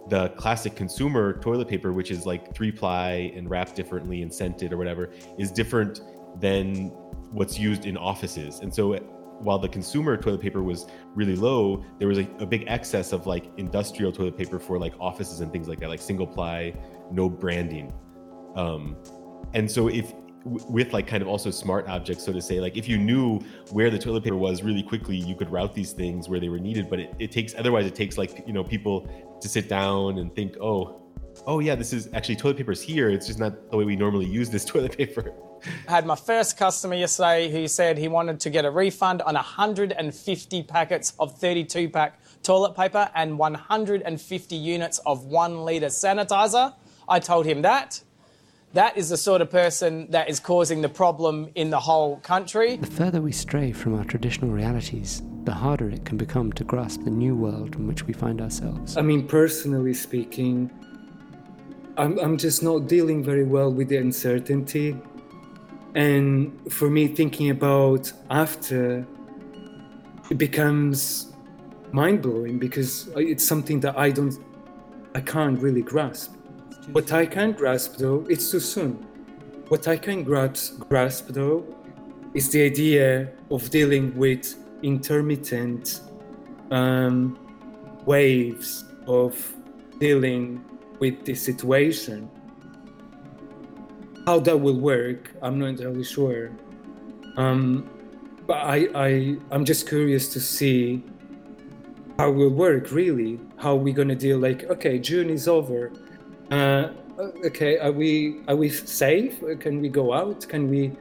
[0.08, 4.72] the classic consumer toilet paper, which is like three ply and wrapped differently and scented
[4.72, 6.00] or whatever, is different
[6.40, 6.88] than
[7.32, 8.60] what's used in offices.
[8.60, 8.94] And so
[9.40, 13.26] while the consumer toilet paper was really low, there was a, a, big excess of
[13.26, 16.74] like industrial toilet paper for like offices and things like that, like single ply,
[17.10, 17.92] no branding.
[18.54, 18.96] Um,
[19.54, 20.12] and so if
[20.44, 23.38] with like kind of also smart objects so to say like if you knew
[23.70, 26.58] where the toilet paper was really quickly you could route these things where they were
[26.58, 29.08] needed but it, it takes otherwise it takes like you know people
[29.40, 31.02] to sit down and think oh
[31.46, 34.26] oh yeah this is actually toilet paper's here it's just not the way we normally
[34.26, 35.32] use this toilet paper
[35.88, 39.34] I had my first customer yesterday who said he wanted to get a refund on
[39.34, 46.74] 150 packets of 32 pack toilet paper and 150 units of one litre sanitizer.
[47.08, 48.02] I told him that
[48.72, 52.76] that is the sort of person that is causing the problem in the whole country.
[52.76, 57.02] The further we stray from our traditional realities, the harder it can become to grasp
[57.02, 58.96] the new world in which we find ourselves.
[58.96, 60.70] I mean, personally speaking,
[61.96, 64.96] I'm, I'm just not dealing very well with the uncertainty.
[65.96, 69.04] And for me, thinking about after,
[70.30, 71.32] it becomes
[71.90, 74.38] mind blowing because it's something that I don't,
[75.16, 76.36] I can't really grasp.
[76.88, 79.06] What I can grasp, though, it's too soon.
[79.70, 81.64] what I can grasp, grasp though
[82.34, 86.00] is the idea of dealing with intermittent
[86.72, 87.38] um,
[88.04, 89.54] waves of
[90.00, 90.64] dealing
[90.98, 92.28] with the situation.
[94.26, 96.50] How that will work, I'm not entirely sure.
[97.36, 97.88] Um,
[98.48, 101.04] but I, I, I'm just curious to see
[102.18, 103.38] how it will work really.
[103.56, 104.38] How we're gonna deal?
[104.38, 105.92] Like, okay, June is over.
[106.50, 106.88] Uh,
[107.44, 109.42] okay, are we are we safe?
[109.60, 110.48] Can we go out?
[110.48, 110.92] Can we?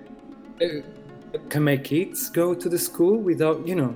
[0.61, 0.81] Uh,
[1.49, 3.95] can my kids go to the school without you know?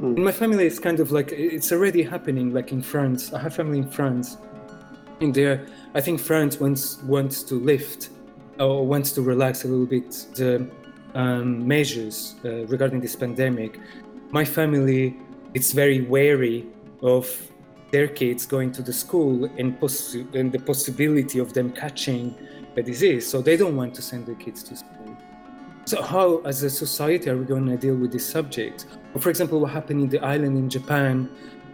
[0.00, 2.54] In my family, it's kind of like it's already happening.
[2.54, 4.38] Like in France, I have family in France.
[5.20, 8.10] In there, I think France wants wants to lift
[8.60, 10.68] or wants to relax a little bit the
[11.14, 13.80] um, measures uh, regarding this pandemic.
[14.30, 15.16] My family,
[15.54, 16.66] it's very wary
[17.02, 17.28] of
[17.90, 22.34] their kids going to the school and, poss- and the possibility of them catching
[22.74, 23.28] the disease.
[23.28, 25.16] So they don't want to send their kids to school.
[25.84, 28.86] So how, as a society, are we going to deal with this subject?
[29.14, 31.30] Or for example, what happened in the island in Japan,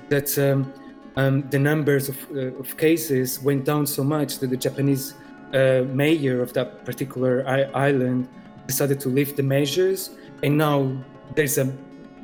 [0.08, 0.72] that um,
[1.16, 5.14] um, the numbers of, uh, of, cases went down so much that the Japanese
[5.52, 8.28] uh, mayor of that particular I- island
[8.66, 10.10] decided to lift the measures,
[10.42, 10.96] and now
[11.34, 11.72] there's a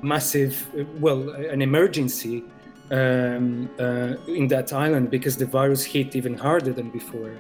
[0.03, 2.45] massive, uh, well, an emergency
[2.91, 7.37] um, uh, in that island because the virus hit even harder than before.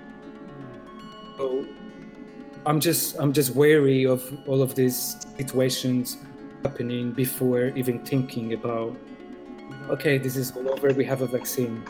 [1.36, 1.66] So
[2.66, 6.18] I'm just I'm just wary of all of these situations
[6.62, 8.96] happening before even thinking about
[9.88, 10.92] okay, this is all over.
[10.92, 11.82] We have a vaccine.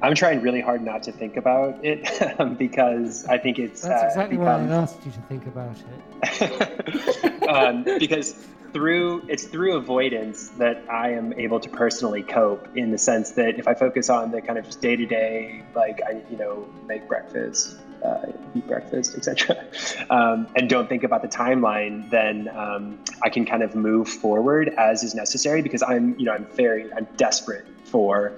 [0.00, 2.08] I'm trying really hard not to think about it
[2.58, 5.76] because I think it's That's exactly uh, why I asked you to think about
[6.22, 7.42] it.
[7.48, 12.98] um, because through it's through avoidance that I am able to personally cope in the
[12.98, 16.22] sense that if I focus on the kind of just day to day, like I
[16.30, 19.64] you know make breakfast, uh, eat breakfast, etc.,
[20.10, 24.68] um, and don't think about the timeline, then um, I can kind of move forward
[24.76, 28.34] as is necessary because I'm you know I'm very I'm desperate for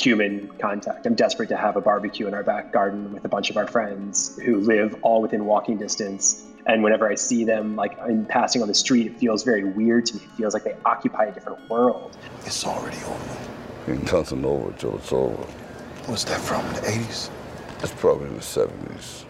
[0.00, 1.06] human contact.
[1.06, 3.66] I'm desperate to have a barbecue in our back garden with a bunch of our
[3.66, 6.44] friends who live all within walking distance.
[6.66, 10.06] And whenever I see them, like in passing on the street, it feels very weird
[10.06, 10.22] to me.
[10.24, 12.16] It feels like they occupy a different world.
[12.44, 13.38] It's already over.
[13.88, 15.42] Ain't nothing over till it's over.
[16.06, 16.66] What's that from?
[16.74, 17.30] The 80s?
[17.82, 19.24] It's probably in the 70s.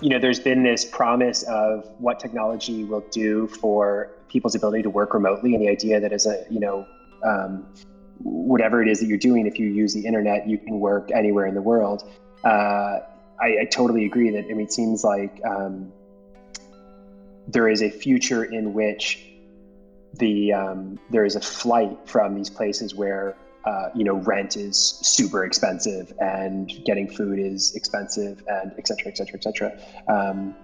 [0.00, 4.90] You know, there's been this promise of what technology will do for people's ability to
[4.90, 6.86] work remotely, and the idea that as a, you know,
[7.24, 7.64] um,
[8.20, 11.46] whatever it is that you're doing, if you use the internet, you can work anywhere
[11.46, 12.08] in the world.
[12.44, 13.00] Uh,
[13.40, 15.92] I, I, totally agree that, I mean, it seems like um,
[17.48, 19.26] there is a future in which
[20.18, 24.76] the um, there is a flight from these places where uh, you know rent is
[25.02, 29.78] super expensive and getting food is expensive and et cetera, et cetera, et cetera.
[30.08, 30.54] Um,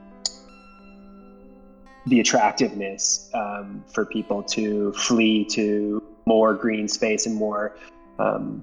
[2.06, 7.76] the attractiveness um, for people to flee to more green space and more
[8.18, 8.62] um,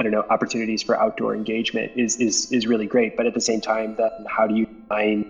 [0.00, 3.18] I don't know opportunities for outdoor engagement is is is really great.
[3.18, 5.26] But at the same time, then how do you find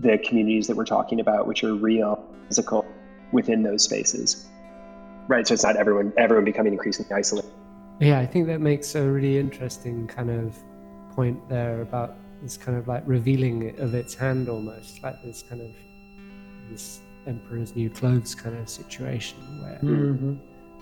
[0.00, 2.84] the communities that we're talking about, which are real, physical,
[3.32, 4.46] within those spaces?
[5.28, 5.48] Right.
[5.48, 7.50] So it's not everyone everyone becoming increasingly isolated.
[8.00, 10.58] Yeah, I think that makes a really interesting kind of
[11.14, 15.62] point there about this kind of like revealing of its hand almost, like this kind
[15.62, 15.70] of
[16.70, 20.34] this emperor's new clothes kind of situation where Mm-hmm.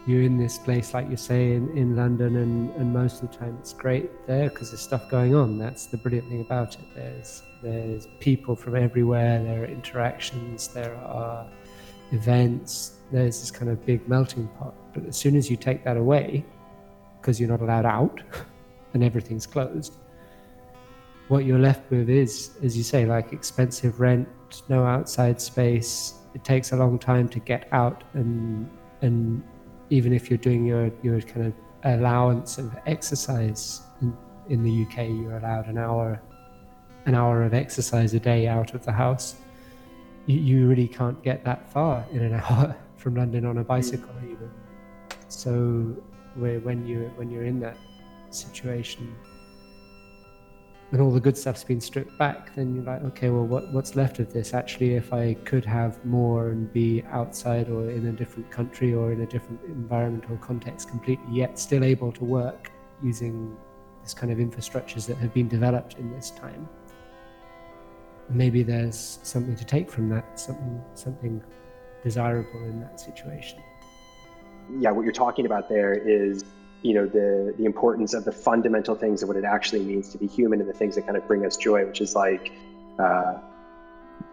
[0.06, 3.36] you're in this place like you say in, in london and, and most of the
[3.36, 5.58] time it's great there because there's stuff going on.
[5.58, 6.84] That's the brilliant thing about it.
[6.94, 11.46] There's there's people from everywhere there are interactions there are
[12.12, 12.92] events.
[13.12, 14.74] There's this kind of big melting pot.
[14.94, 16.44] But as soon as you take that away
[17.20, 18.20] because you're not allowed out
[18.94, 19.94] and everything's closed
[21.28, 24.26] what you're left with is as you say like expensive rent
[24.68, 28.68] no outside space it takes a long time to get out and
[29.02, 29.42] and
[29.90, 31.52] even if you're doing your your kind of
[31.84, 34.16] allowance of exercise in,
[34.48, 36.20] in the UK you're allowed an hour
[37.06, 39.36] an hour of exercise a day out of the house.
[40.26, 44.14] You, you really can't get that far in an hour from London on a bicycle
[44.24, 44.50] even
[45.28, 45.96] so
[46.34, 47.76] where when you when you're in that
[48.28, 49.16] situation
[50.92, 53.94] and all the good stuff's been stripped back, then you're like, okay, well, what, what's
[53.94, 54.52] left of this?
[54.52, 59.12] Actually, if I could have more and be outside or in a different country or
[59.12, 62.72] in a different environmental context completely, yet still able to work
[63.02, 63.56] using
[64.02, 66.68] this kind of infrastructures that have been developed in this time.
[68.28, 71.42] Maybe there's something to take from that, something something
[72.02, 73.60] desirable in that situation.
[74.78, 76.44] Yeah, what you're talking about there is
[76.82, 80.18] you know the the importance of the fundamental things of what it actually means to
[80.18, 82.52] be human and the things that kind of bring us joy, which is like
[82.98, 83.38] uh,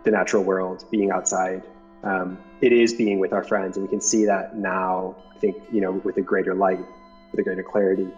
[0.04, 1.64] the natural world, being outside.
[2.04, 5.16] Um, it is being with our friends, and we can see that now.
[5.36, 6.86] I think you know with a greater light,
[7.32, 8.10] with a greater clarity,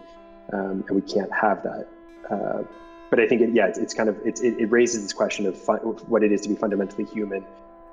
[0.52, 1.88] um, and we can't have that.
[2.30, 2.62] Uh,
[3.10, 5.60] but I think it, yeah, it's, it's kind of it, it raises this question of
[5.60, 7.44] fun, what it is to be fundamentally human,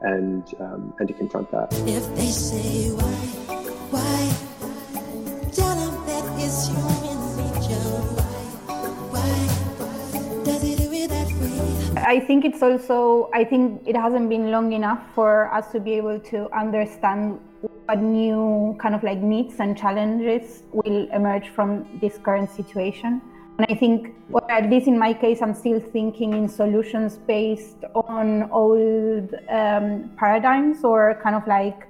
[0.01, 1.71] and um, and to confront that.
[12.07, 15.95] I think it's also, I think it hasn't been long enough for us to be
[15.95, 22.17] able to understand what new kind of like needs and challenges will emerge from this
[22.17, 23.21] current situation.
[23.57, 27.83] And I think, well, at least in my case, I'm still thinking in solutions based
[27.93, 31.89] on old um, paradigms or kind of like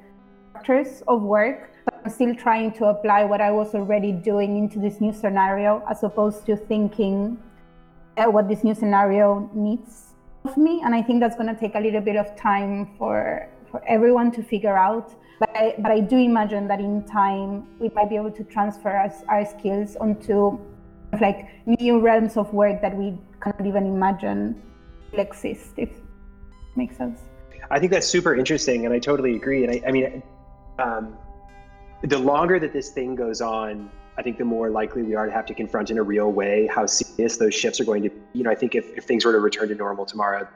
[0.50, 1.70] structures of work.
[2.04, 6.02] I'm still trying to apply what I was already doing into this new scenario as
[6.02, 7.38] opposed to thinking
[8.18, 10.07] uh, what this new scenario needs
[10.48, 10.82] of me.
[10.84, 14.32] And I think that's going to take a little bit of time for, for everyone
[14.32, 15.14] to figure out.
[15.40, 18.90] But I, but I do imagine that in time, we might be able to transfer
[18.90, 20.60] our, our skills onto
[21.22, 24.62] like new realms of work that we cannot even imagine
[25.12, 25.90] will exist if
[26.76, 27.22] makes sense
[27.72, 30.22] i think that's super interesting and i totally agree and i, I mean
[30.80, 31.18] um,
[32.04, 35.32] the longer that this thing goes on i think the more likely we are to
[35.32, 38.16] have to confront in a real way how serious those shifts are going to be.
[38.34, 40.48] You know i think if, if things were to return to normal tomorrow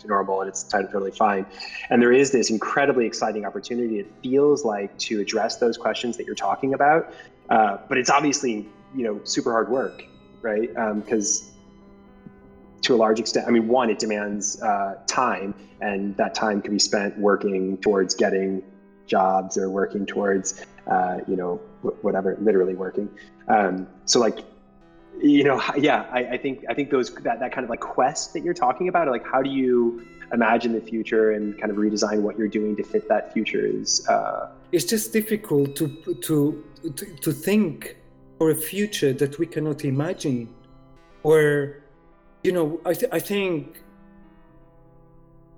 [0.00, 1.46] to normal and it's totally fine.
[1.90, 6.26] And there is this incredibly exciting opportunity it feels like to address those questions that
[6.26, 7.12] you're talking about.
[7.50, 10.04] Uh, but it's obviously you know super hard work,
[10.42, 10.68] right?
[10.96, 11.48] Because um,
[12.82, 16.72] to a large extent, I mean, one, it demands uh, time, and that time can
[16.72, 18.62] be spent working towards getting
[19.06, 23.08] jobs or working towards, uh, you know, whatever, literally working.
[23.48, 24.40] Um, so like,
[25.20, 28.32] you know, yeah, I, I, think I think those that that kind of like quest
[28.34, 32.20] that you're talking about, like how do you imagine the future and kind of redesign
[32.20, 34.06] what you're doing to fit that future is.
[34.08, 35.88] Uh, it's just difficult to
[36.22, 36.64] to
[36.96, 37.96] to, to think
[38.38, 40.48] or a future that we cannot imagine
[41.22, 41.82] or
[42.44, 43.82] you know i, th- I think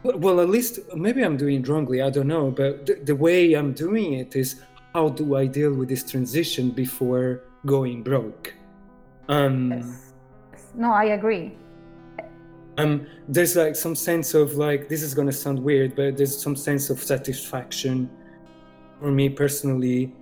[0.02, 3.72] well at least maybe i'm doing it wrongly i don't know but the way i'm
[3.72, 4.60] doing it is
[4.94, 8.54] how do i deal with this transition before going broke?
[9.28, 10.12] Um yes.
[10.74, 11.56] no i agree.
[12.78, 16.36] um there's like some sense of like this is going to sound weird but there's
[16.40, 18.08] some sense of satisfaction
[19.00, 20.12] for me personally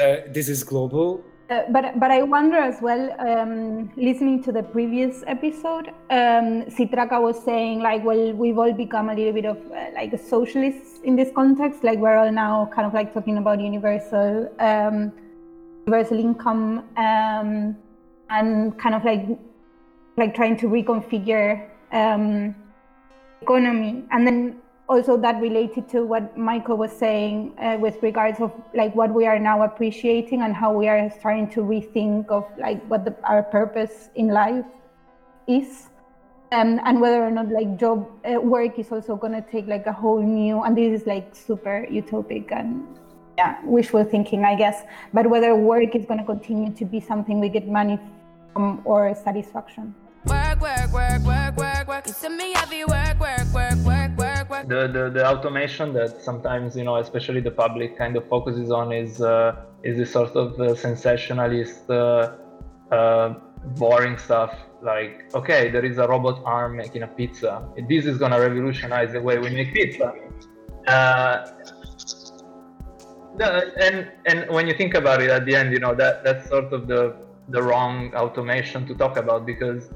[0.00, 4.64] uh, this is global uh, but but I wonder as well, um, listening to the
[4.64, 9.56] previous episode, um, Sitraka was saying like, well, we've all become a little bit of
[9.70, 11.84] uh, like socialists in this context.
[11.84, 15.12] Like we're all now kind of like talking about universal um,
[15.86, 17.76] universal income um,
[18.28, 19.26] and kind of like
[20.16, 22.56] like trying to reconfigure um,
[23.40, 24.02] economy.
[24.10, 28.94] And then also that related to what Michael was saying uh, with regards of like
[28.94, 33.04] what we are now appreciating and how we are starting to rethink of like what
[33.04, 34.64] the, our purpose in life
[35.48, 35.88] is.
[36.52, 39.86] Um, and whether or not like job uh, work is also going to take like
[39.86, 42.86] a whole new and this is like super utopic and
[43.36, 44.84] yeah wishful thinking i guess.
[45.12, 47.98] But whether work is going to continue to be something we get money
[48.52, 49.92] from or satisfaction.
[50.26, 52.06] Work work work work work work.
[52.06, 54.05] You send me heavy work work work work work
[54.66, 58.92] the, the, the automation that sometimes you know especially the public kind of focuses on
[58.92, 62.32] is uh, is this sort of uh, sensationalist uh,
[62.90, 63.34] uh,
[63.76, 64.54] boring stuff.
[64.82, 67.66] Like okay there is a robot arm making a pizza.
[67.88, 70.12] This is to revolutionize the way we make pizza.
[70.86, 71.46] Uh,
[73.80, 76.72] and and when you think about it at the end you know that that's sort
[76.72, 77.14] of the
[77.48, 79.90] the wrong automation to talk about because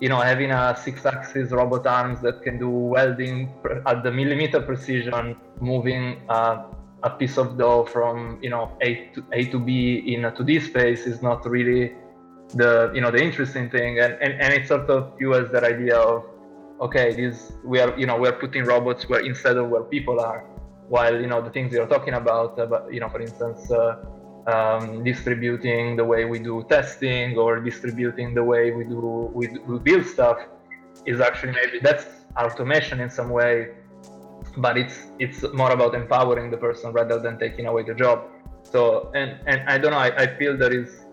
[0.00, 3.52] you know, having a six-axis robot arms that can do welding
[3.86, 6.64] at the millimeter precision, moving uh,
[7.02, 10.62] a piece of dough from you know A to A to B in a 2D
[10.62, 11.94] space is not really
[12.54, 15.96] the you know the interesting thing, and and, and it sort of fuels that idea
[15.96, 16.24] of
[16.80, 20.40] okay, this we are you know we're putting robots where instead of where people are,
[20.88, 23.70] while you know the things you're talking about, uh, but you know for instance.
[23.70, 23.96] Uh,
[24.46, 29.78] um, distributing the way we do testing or distributing the way we do we, we
[29.78, 30.38] build stuff
[31.04, 33.68] is actually maybe that's automation in some way
[34.56, 38.24] but it's it's more about empowering the person rather than taking away the job.
[38.62, 41.04] So and and i don't know i, I feel there is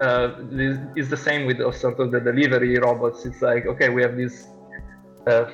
[0.00, 3.24] uh, this is the same with sort of the delivery robots.
[3.24, 4.48] It's like okay we have these
[5.26, 5.44] uh,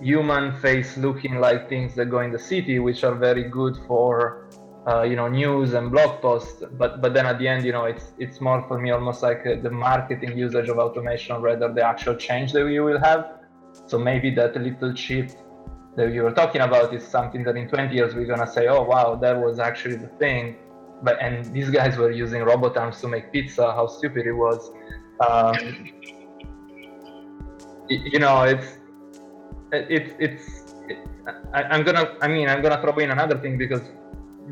[0.00, 4.46] human face looking like things that go in the city which are very good for
[4.88, 7.84] uh, you know news and blog posts but but then at the end you know
[7.84, 11.84] it's it's more for me almost like uh, the marketing usage of automation rather the
[11.84, 13.22] actual change that you will have.
[13.86, 15.30] So maybe that little chip
[15.96, 18.68] that you were talking about is something that in 20 years we're going to say
[18.68, 20.56] oh wow that was actually the thing.
[21.02, 23.72] But and these guys were using robot arms to make pizza.
[23.72, 24.70] How stupid it was.
[25.28, 25.90] Um,
[27.88, 28.78] you know it's
[29.72, 30.74] it's it's
[31.54, 33.82] i'm gonna i mean i'm gonna throw in another thing because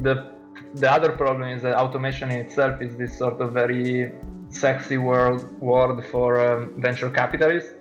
[0.03, 0.36] the
[0.74, 4.12] the other problem is that automation in itself is this sort of very
[4.51, 7.72] sexy world word for um, venture capitalists.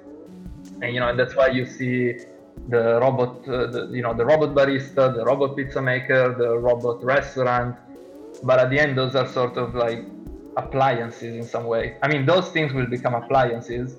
[0.82, 2.18] And you know and that's why you see
[2.70, 7.04] the robot uh, the, you know the robot barista the robot pizza maker the robot
[7.04, 7.76] restaurant.
[8.44, 10.04] But at the end those are sort of like
[10.58, 11.98] appliances in some way.
[12.02, 13.98] I mean those things will become appliances.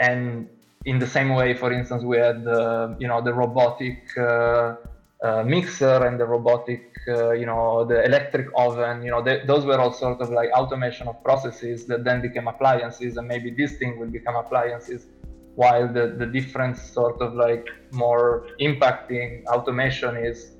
[0.00, 0.48] And
[0.84, 4.76] in the same way for instance we had uh, you know the robotic uh,
[5.22, 9.64] uh, mixer and the robotic uh, you know the electric oven you know they, those
[9.64, 13.76] were all sort of like automation of processes that then became appliances and maybe this
[13.78, 15.06] thing will become appliances
[15.54, 20.52] while the, the different sort of like more impacting automation is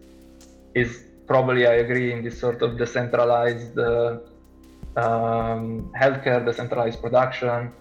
[0.75, 4.19] is probably I agree in this sort of decentralized uh,
[4.97, 7.73] um, healthcare, decentralized production,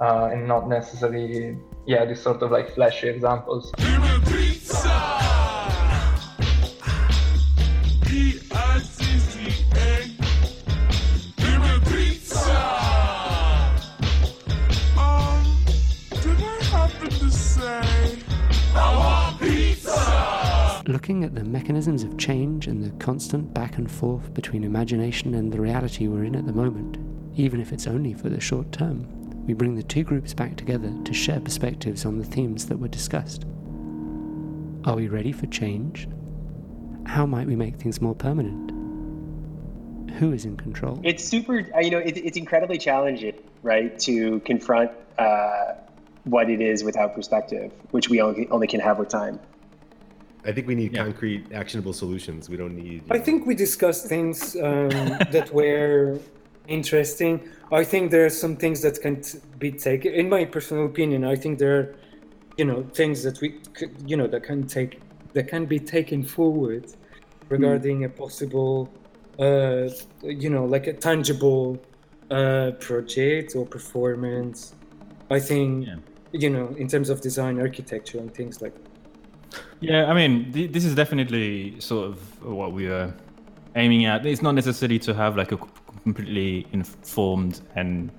[0.00, 1.56] uh, and not necessarily
[1.86, 3.72] yeah this sort of like flashy examples.
[20.88, 25.52] Looking at the mechanisms of change and the constant back and forth between imagination and
[25.52, 26.98] the reality we're in at the moment,
[27.36, 29.06] even if it's only for the short term,
[29.46, 32.88] we bring the two groups back together to share perspectives on the themes that were
[32.88, 33.44] discussed.
[34.84, 36.08] Are we ready for change?
[37.06, 38.72] How might we make things more permanent?
[40.14, 41.00] Who is in control?
[41.04, 45.74] It's super, uh, you know, it, it's incredibly challenging, right, to confront uh,
[46.24, 49.38] what it is without perspective, which we only, only can have with time.
[50.44, 51.04] I think we need yeah.
[51.04, 52.48] concrete, actionable solutions.
[52.48, 53.04] We don't need.
[53.10, 53.24] I know.
[53.24, 54.88] think we discussed things um,
[55.30, 56.18] that were
[56.66, 57.48] interesting.
[57.70, 59.22] I think there are some things that can
[59.58, 60.12] be taken.
[60.14, 61.94] In my personal opinion, I think there are,
[62.56, 65.00] you know, things that we, could, you know, that can take
[65.32, 66.92] that can be taken forward
[67.48, 68.06] regarding mm.
[68.06, 68.92] a possible,
[69.38, 69.88] uh,
[70.22, 71.80] you know, like a tangible
[72.30, 74.74] uh, project or performance.
[75.30, 75.96] I think, yeah.
[76.32, 78.74] you know, in terms of design, architecture, and things like.
[78.74, 78.91] that.
[79.82, 83.12] Yeah, I mean, th- this is definitely sort of what we are
[83.74, 84.24] aiming at.
[84.24, 85.58] It's not necessary to have like a
[86.04, 88.12] completely informed and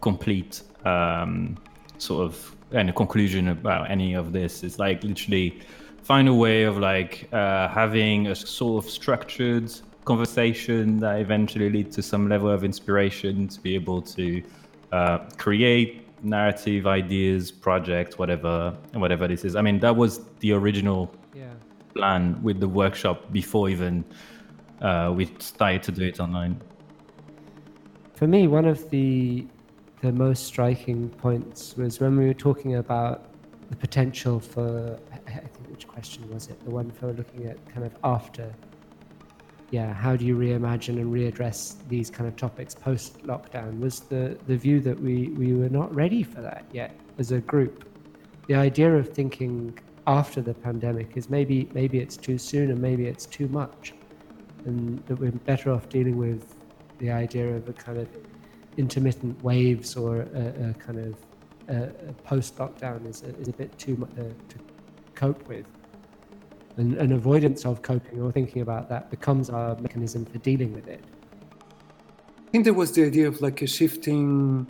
[0.00, 1.58] complete um,
[1.98, 4.62] sort of and a conclusion about any of this.
[4.62, 5.58] It's like literally
[6.04, 9.72] find a way of like uh, having a sort of structured
[10.04, 14.40] conversation that eventually leads to some level of inspiration to be able to
[14.92, 19.56] uh, create narrative ideas project whatever whatever this is.
[19.56, 21.46] I mean that was the original yeah.
[21.94, 24.04] plan with the workshop before even
[24.80, 26.60] uh, we started to do it online.
[28.14, 29.46] For me one of the
[30.00, 33.24] the most striking points was when we were talking about
[33.68, 36.58] the potential for i think which question was it?
[36.64, 38.52] The one for looking at kind of after
[39.70, 44.38] yeah, how do you reimagine and readdress these kind of topics post lockdown was the,
[44.46, 47.84] the view that we, we were not ready for that yet as a group.
[48.46, 53.06] The idea of thinking after the pandemic is maybe maybe it's too soon and maybe
[53.06, 53.92] it's too much.
[54.64, 56.54] And that we're better off dealing with
[56.98, 58.08] the idea of a kind of
[58.78, 61.14] intermittent waves or a, a kind of
[62.24, 64.58] post lockdown is a, is a bit too much uh, to
[65.14, 65.66] cope with
[66.78, 70.86] and an avoidance of coping or thinking about that becomes our mechanism for dealing with
[70.86, 71.04] it.
[72.46, 74.66] I think there was the idea of like a shifting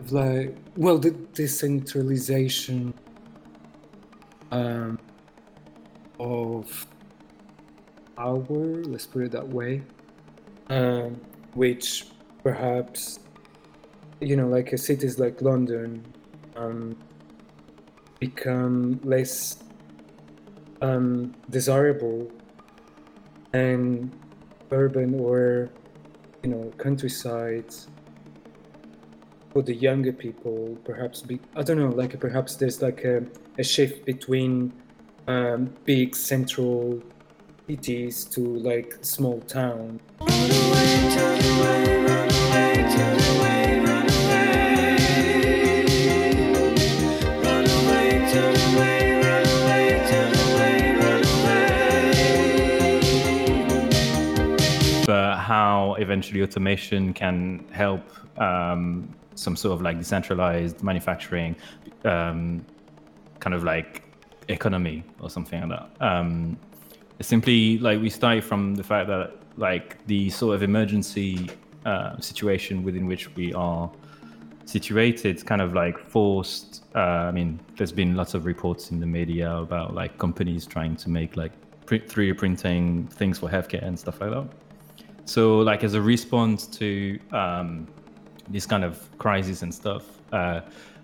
[0.00, 2.94] of like well the decentralization
[4.50, 4.98] um,
[6.18, 6.86] of
[8.16, 9.82] power, let's put it that way,
[10.70, 11.20] um,
[11.54, 12.06] which
[12.42, 13.20] perhaps
[14.20, 16.04] you know like a cities like London
[16.56, 16.96] um,
[18.18, 19.62] become less
[20.82, 22.30] um, desirable
[23.52, 24.10] and
[24.70, 25.70] urban or
[26.42, 27.72] you know countryside
[29.52, 33.24] for the younger people perhaps be i don't know like perhaps there's like a,
[33.58, 34.72] a shift between
[35.28, 37.02] um, big central
[37.66, 40.00] cities to like small town
[55.46, 58.02] how eventually automation can help
[58.40, 61.54] um, some sort of like decentralized manufacturing,
[62.04, 62.66] um,
[63.38, 64.02] kind of like
[64.48, 65.88] economy or something like that.
[66.04, 66.58] Um,
[67.20, 71.48] simply like we started from the fact that like the sort of emergency
[71.84, 73.88] uh, situation within which we are
[74.64, 79.06] situated kind of like forced uh, i mean there's been lots of reports in the
[79.06, 81.52] media about like companies trying to make like
[81.86, 84.65] 3d printing things for healthcare and stuff like that
[85.26, 87.86] so like as a response to um,
[88.48, 90.60] this kind of crisis and stuff uh,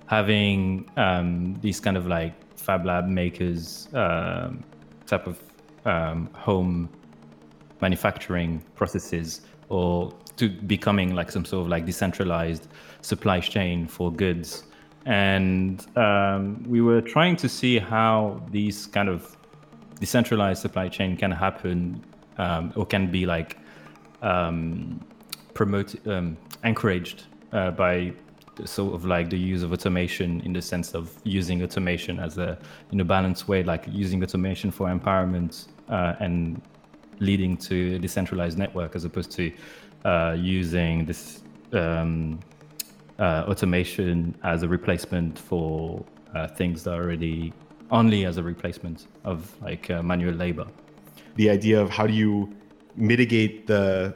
[0.06, 4.62] having um, these kind of like fab lab makers um,
[5.06, 5.38] type of
[5.84, 6.88] um, home
[7.80, 12.68] manufacturing processes or to becoming like some sort of like decentralized
[13.00, 14.64] supply chain for goods.
[15.04, 19.36] And um, we were trying to see how these kind of
[19.98, 22.04] decentralized supply chain can happen
[22.38, 23.58] um, or can be like
[24.22, 25.00] um,
[25.54, 28.12] promoted um, encouraged uh, by
[28.64, 32.58] sort of like the use of automation in the sense of using automation as a
[32.92, 36.60] in a balanced way like using automation for empowerment uh, and
[37.18, 39.50] leading to a decentralized network as opposed to
[40.04, 41.42] uh, using this
[41.72, 42.38] um,
[43.18, 46.04] uh, automation as a replacement for
[46.34, 47.52] uh, things that are already
[47.90, 50.66] only as a replacement of like uh, manual labor.
[51.36, 52.54] The idea of how do you
[52.96, 54.14] mitigate the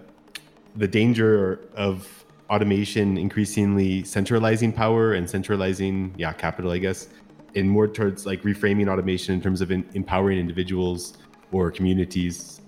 [0.76, 7.08] the danger of automation increasingly centralizing power and centralizing yeah capital i guess
[7.56, 11.14] and more towards like reframing automation in terms of in, empowering individuals
[11.52, 12.60] or communities.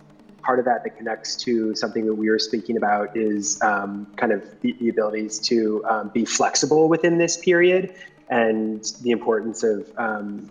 [0.42, 4.32] Part of that that connects to something that we were speaking about is um, kind
[4.32, 7.94] of the, the abilities to um, be flexible within this period
[8.30, 10.50] and the importance of um,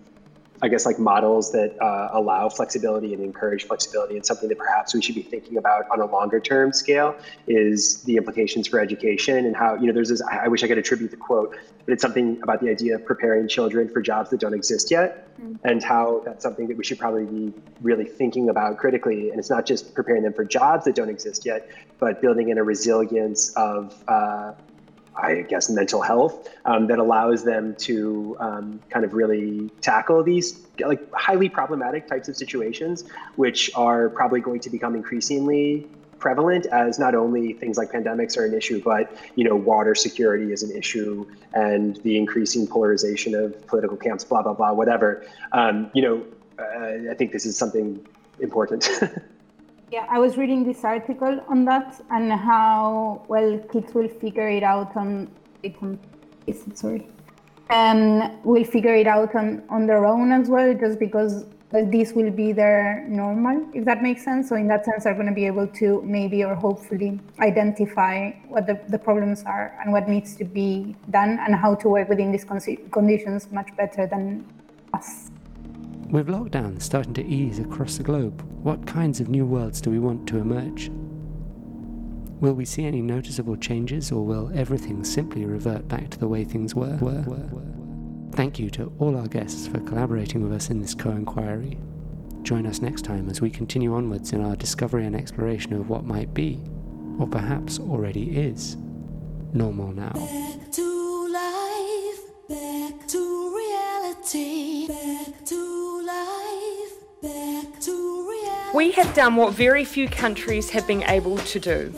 [0.62, 4.93] I guess like models that uh, allow flexibility and encourage flexibility and something that perhaps
[4.93, 7.16] we should be thinking about on a longer term scale
[7.47, 10.78] is the implications for education and how you know there's this I wish I could
[10.78, 11.55] attribute the quote
[11.86, 15.28] but it's something about the idea of preparing children for jobs that don't exist yet
[15.39, 15.55] mm-hmm.
[15.64, 19.49] and how that's something that we should probably be really thinking about critically and it's
[19.49, 23.51] not just preparing them for jobs that don't exist yet but building in a resilience
[23.55, 24.53] of uh,
[25.18, 30.65] I guess, mental health um, that allows them to um, kind of really tackle these
[30.80, 33.03] like highly problematic types of situations,
[33.36, 35.88] which are probably going to become increasingly
[36.20, 40.51] prevalent as not only things like pandemics are an issue, but you know, water security
[40.51, 45.26] is an issue, and the increasing polarization of political camps, blah blah blah, whatever.
[45.51, 46.26] Um, you know,
[46.59, 48.05] uh, I think this is something
[48.39, 48.89] important.
[49.89, 54.63] Yeah, I was reading this article on that and how well kids will figure it
[54.63, 55.31] out on
[56.73, 57.07] sorry,
[57.69, 62.31] um, will figure it out on on their own as well, just because this will
[62.31, 64.49] be their normal, if that makes sense.
[64.49, 68.67] So in that sense, they're going to be able to maybe or hopefully identify what
[68.67, 72.31] the, the problems are and what needs to be done and how to work within
[72.31, 72.61] these con-
[72.91, 74.45] conditions much better than
[74.93, 75.29] us.
[76.10, 79.99] With lockdowns starting to ease across the globe, what kinds of new worlds do we
[79.99, 80.89] want to emerge?
[82.39, 86.45] Will we see any noticeable changes, or will everything simply revert back to the way
[86.45, 86.95] things were?
[87.01, 88.32] were, were, were?
[88.32, 91.78] Thank you to all our guests for collaborating with us in this co inquiry.
[92.41, 96.05] Join us next time as we continue onwards in our discovery and exploration of what
[96.05, 96.62] might be,
[97.20, 98.78] or perhaps already is,
[99.51, 100.14] normal now.
[100.14, 104.66] Back to life, back to reality,
[108.78, 111.91] we have done what very few countries have been able to do.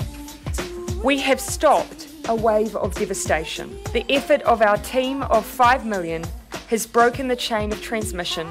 [1.03, 3.77] We have stopped a wave of devastation.
[3.91, 6.23] The effort of our team of 5 million
[6.69, 8.47] has broken the chain of transmission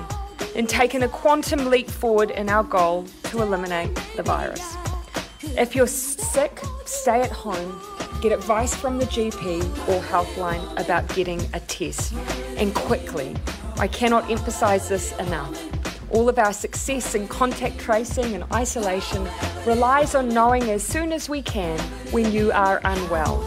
[0.55, 4.77] and taken a quantum leap forward in our goal to eliminate the virus.
[5.57, 7.81] If you're sick, stay at home,
[8.21, 12.13] get advice from the GP or Healthline about getting a test,
[12.59, 13.35] and quickly.
[13.79, 15.59] I cannot emphasize this enough.
[16.11, 19.29] All of our success in contact tracing and isolation
[19.67, 21.79] relies on knowing as soon as we can
[22.11, 23.45] when you are unwell.